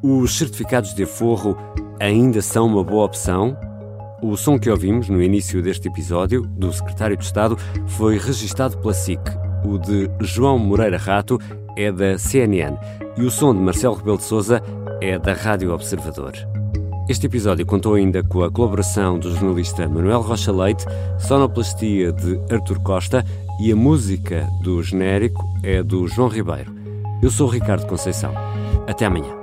Os 0.03 0.37
certificados 0.37 0.95
de 0.95 1.05
aforro 1.05 1.57
ainda 2.01 2.43
são 2.43 2.67
uma 2.67 2.83
boa 2.83 3.05
opção? 3.05 3.57
O 4.23 4.37
som 4.37 4.59
que 4.59 4.71
ouvimos 4.71 5.09
no 5.09 5.23
início 5.23 5.63
deste 5.63 5.89
episódio, 5.89 6.43
do 6.43 6.73
Secretário 6.73 7.17
de 7.17 7.25
Estado, 7.25 7.57
foi 7.87 8.19
registado 8.19 8.79
pela 8.79 8.95
SIC. 8.95 9.21
O 9.65 9.79
de 9.79 10.11
João 10.21 10.59
Moreira 10.59 10.99
Rato 10.99 11.39
é 11.77 11.91
da 11.91 12.19
CNN 12.19 12.77
e 13.17 13.23
o 13.23 13.31
som 13.31 13.55
de 13.55 13.61
Marcelo 13.61 13.95
Rebelo 13.95 14.19
de 14.19 14.25
Souza 14.25 14.63
é 15.01 15.19
da 15.19 15.33
Rádio 15.33 15.73
Observador. 15.73 16.33
Este 17.09 17.27
episódio 17.27 17.67
contou 17.67 17.95
ainda 17.95 18.23
com 18.23 18.43
a 18.43 18.51
colaboração 18.51 19.19
do 19.19 19.31
jornalista 19.31 19.87
Manuel 19.87 20.23
Rocha 20.23 20.51
Leite, 20.51 20.87
sonoplastia 21.19 22.13
de 22.13 22.41
Artur 22.51 22.81
Costa 22.81 23.23
e 23.61 23.71
a 23.71 23.77
música 23.77 24.49
do 24.63 24.83
genérico 24.83 25.45
é 25.63 25.83
do 25.83 26.09
João 26.09 26.29
Ribeiro. 26.29 26.75
Eu 27.23 27.31
sou 27.31 27.47
Ricardo 27.47 27.87
Conceição. 27.87 28.33
Até 28.87 29.05
amanhã. 29.05 29.35